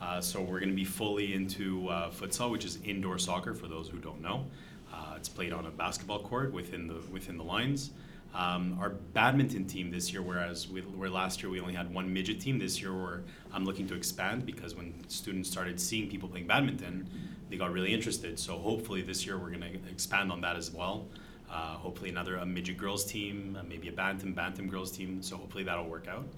Uh, 0.00 0.20
so 0.20 0.40
we're 0.40 0.58
going 0.58 0.70
to 0.70 0.74
be 0.74 0.84
fully 0.84 1.34
into 1.34 1.88
uh, 1.88 2.10
futsal, 2.10 2.50
which 2.50 2.64
is 2.64 2.78
indoor 2.84 3.18
soccer 3.18 3.54
for 3.54 3.68
those 3.68 3.88
who 3.88 3.98
don't 3.98 4.20
know. 4.20 4.46
Uh, 4.92 5.14
it's 5.16 5.28
played 5.28 5.52
on 5.52 5.66
a 5.66 5.70
basketball 5.70 6.20
court 6.20 6.52
within 6.52 6.88
the 6.88 7.00
within 7.12 7.36
the 7.36 7.44
lines. 7.44 7.90
Um, 8.34 8.78
our 8.80 8.90
badminton 8.90 9.66
team 9.66 9.90
this 9.90 10.12
year, 10.12 10.22
whereas 10.22 10.68
we, 10.68 10.80
where 10.82 11.10
last 11.10 11.42
year 11.42 11.50
we 11.50 11.60
only 11.60 11.74
had 11.74 11.92
one 11.92 12.12
midget 12.12 12.40
team, 12.40 12.58
this 12.58 12.80
year 12.80 12.92
we're, 12.94 13.22
I'm 13.52 13.64
looking 13.64 13.88
to 13.88 13.94
expand 13.94 14.46
because 14.46 14.76
when 14.76 14.94
students 15.08 15.50
started 15.50 15.80
seeing 15.80 16.08
people 16.08 16.28
playing 16.28 16.46
badminton, 16.46 17.08
they 17.50 17.56
got 17.56 17.72
really 17.72 17.92
interested. 17.92 18.38
So 18.38 18.56
hopefully 18.56 19.02
this 19.02 19.26
year 19.26 19.36
we're 19.36 19.50
going 19.50 19.60
to 19.60 19.90
expand 19.90 20.32
on 20.32 20.40
that 20.42 20.56
as 20.56 20.70
well. 20.70 21.06
Uh, 21.50 21.74
hopefully 21.74 22.10
another 22.10 22.36
a 22.36 22.46
midget 22.46 22.78
girls 22.78 23.04
team, 23.04 23.58
uh, 23.58 23.64
maybe 23.64 23.88
a 23.88 23.92
bantam 23.92 24.32
bantam 24.32 24.68
girls 24.68 24.92
team. 24.92 25.20
So 25.20 25.36
hopefully 25.36 25.64
that'll 25.64 25.88
work 25.88 26.06
out. 26.06 26.28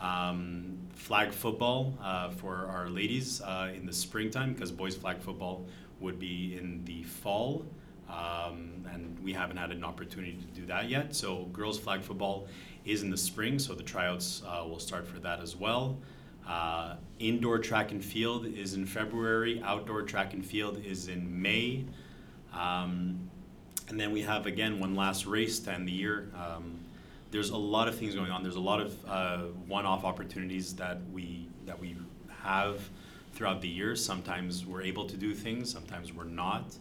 Um, 0.00 0.78
flag 0.94 1.30
football 1.30 1.94
uh, 2.02 2.30
for 2.30 2.66
our 2.66 2.88
ladies 2.88 3.40
uh, 3.42 3.70
in 3.74 3.86
the 3.86 3.92
springtime 3.92 4.54
because 4.54 4.72
boys 4.72 4.96
flag 4.96 5.20
football 5.20 5.66
would 6.00 6.18
be 6.18 6.56
in 6.58 6.84
the 6.84 7.04
fall. 7.04 7.64
Um, 8.08 8.84
and 8.92 9.16
we 9.22 9.32
haven't 9.32 9.58
had 9.58 9.70
an 9.70 9.84
opportunity 9.84 10.32
to 10.32 10.60
do 10.60 10.66
that 10.66 10.88
yet. 10.88 11.14
So 11.14 11.44
girls 11.52 11.78
flag 11.78 12.02
football 12.02 12.48
is 12.84 13.02
in 13.02 13.10
the 13.10 13.16
spring, 13.16 13.58
so 13.60 13.74
the 13.74 13.84
tryouts 13.84 14.42
uh, 14.44 14.64
will 14.66 14.80
start 14.80 15.06
for 15.06 15.20
that 15.20 15.40
as 15.40 15.54
well. 15.54 15.96
Uh, 16.50 16.96
indoor 17.20 17.60
track 17.60 17.92
and 17.92 18.04
field 18.04 18.44
is 18.44 18.74
in 18.74 18.84
February. 18.84 19.62
Outdoor 19.64 20.02
track 20.02 20.34
and 20.34 20.44
field 20.44 20.82
is 20.84 21.06
in 21.06 21.40
May. 21.40 21.84
Um, 22.52 23.30
and 23.88 24.00
then 24.00 24.10
we 24.10 24.22
have 24.22 24.46
again 24.46 24.80
one 24.80 24.96
last 24.96 25.26
race 25.26 25.60
to 25.60 25.72
end 25.72 25.86
the 25.86 25.92
year. 25.92 26.28
Um, 26.34 26.80
there's 27.30 27.50
a 27.50 27.56
lot 27.56 27.86
of 27.86 27.94
things 27.96 28.16
going 28.16 28.32
on. 28.32 28.42
There's 28.42 28.56
a 28.56 28.60
lot 28.60 28.80
of 28.80 28.96
uh, 29.06 29.38
one-off 29.68 30.04
opportunities 30.04 30.74
that 30.74 30.98
we 31.12 31.46
that 31.66 31.78
we 31.78 31.94
have 32.42 32.90
throughout 33.32 33.60
the 33.60 33.68
year. 33.68 33.94
Sometimes 33.94 34.66
we're 34.66 34.82
able 34.82 35.06
to 35.06 35.16
do 35.16 35.32
things. 35.34 35.70
Sometimes 35.70 36.12
we're 36.12 36.24
not. 36.24 36.74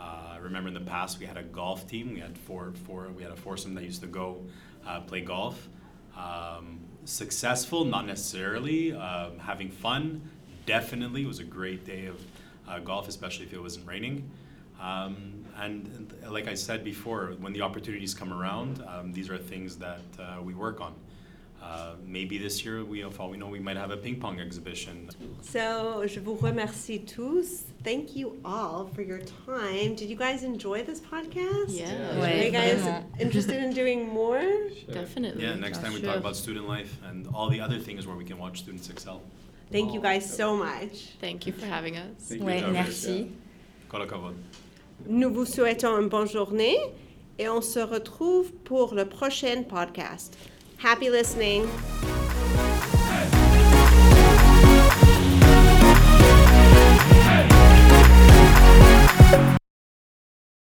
Uh, 0.00 0.30
I 0.32 0.36
remember 0.38 0.68
in 0.68 0.74
the 0.74 0.80
past 0.80 1.18
we 1.18 1.26
had 1.26 1.36
a 1.36 1.42
golf 1.42 1.86
team. 1.86 2.14
We 2.14 2.20
had 2.20 2.38
four, 2.38 2.72
four. 2.86 3.08
We 3.14 3.22
had 3.22 3.32
a 3.32 3.36
foursome 3.36 3.74
that 3.74 3.84
used 3.84 4.00
to 4.00 4.06
go 4.06 4.42
uh, 4.86 5.00
play 5.00 5.20
golf. 5.20 5.68
Um, 6.16 6.80
successful, 7.04 7.84
not 7.84 8.06
necessarily. 8.06 8.92
Um, 8.92 9.38
having 9.38 9.70
fun, 9.70 10.22
definitely. 10.66 11.22
It 11.22 11.28
was 11.28 11.38
a 11.38 11.44
great 11.44 11.84
day 11.84 12.06
of 12.06 12.20
uh, 12.68 12.78
golf, 12.80 13.08
especially 13.08 13.46
if 13.46 13.52
it 13.52 13.60
wasn't 13.60 13.86
raining. 13.86 14.30
Um, 14.80 15.44
and, 15.58 15.86
and 16.22 16.32
like 16.32 16.48
I 16.48 16.54
said 16.54 16.84
before, 16.84 17.34
when 17.38 17.52
the 17.52 17.62
opportunities 17.62 18.14
come 18.14 18.32
around, 18.32 18.82
um, 18.86 19.12
these 19.12 19.28
are 19.28 19.36
things 19.36 19.76
that 19.76 20.00
uh, 20.18 20.40
we 20.42 20.54
work 20.54 20.80
on. 20.80 20.94
Uh, 21.62 21.94
maybe 22.06 22.38
this 22.38 22.64
year, 22.64 22.82
we, 22.84 23.02
for 23.10 23.22
all 23.22 23.30
we 23.30 23.36
know, 23.36 23.46
we 23.46 23.60
might 23.60 23.76
have 23.76 23.90
a 23.90 23.96
ping 23.96 24.18
pong 24.18 24.40
exhibition. 24.40 25.10
So, 25.42 26.04
je 26.06 26.18
vous 26.18 26.34
remercie 26.40 27.00
tous. 27.06 27.64
Thank 27.84 28.16
you 28.16 28.40
all 28.44 28.88
for 28.94 29.02
your 29.02 29.20
time. 29.46 29.94
Did 29.94 30.08
you 30.08 30.16
guys 30.16 30.42
enjoy 30.42 30.82
this 30.84 31.00
podcast? 31.00 31.68
Yeah. 31.68 32.20
Are 32.20 32.44
you 32.44 32.50
guys 32.50 32.82
interested 33.18 33.62
in 33.62 33.72
doing 33.74 34.08
more? 34.08 34.40
Sure. 34.40 34.94
Definitely. 34.94 35.44
Yeah, 35.44 35.54
next 35.54 35.82
time 35.82 35.92
we 35.92 36.00
talk 36.00 36.16
about 36.16 36.34
student 36.34 36.66
life 36.66 36.96
and 37.08 37.28
all 37.34 37.50
the 37.50 37.60
other 37.60 37.78
things 37.78 38.06
where 38.06 38.16
we 38.16 38.24
can 38.24 38.38
watch 38.38 38.60
students 38.60 38.88
excel. 38.88 39.20
Thank 39.70 39.92
you 39.92 40.00
guys 40.00 40.24
so 40.28 40.56
much. 40.56 41.10
Thank 41.20 41.46
you 41.46 41.52
for 41.52 41.66
having 41.66 41.96
us. 41.96 42.28
Thank 42.28 42.42
Ouais, 42.42 42.62
merci. 42.72 43.30
Kol 43.88 44.00
hakavod. 44.00 44.34
Nous 45.06 45.30
vous 45.30 45.44
souhaitons 45.46 45.98
une 46.00 46.08
bonne 46.08 46.28
journée 46.28 46.78
et 47.38 47.48
on 47.48 47.60
se 47.62 47.78
retrouve 47.80 48.50
pour 48.64 48.94
le 48.94 49.04
prochain 49.04 49.62
podcast. 49.62 50.36
Happy 50.80 51.10
listening. 51.10 51.68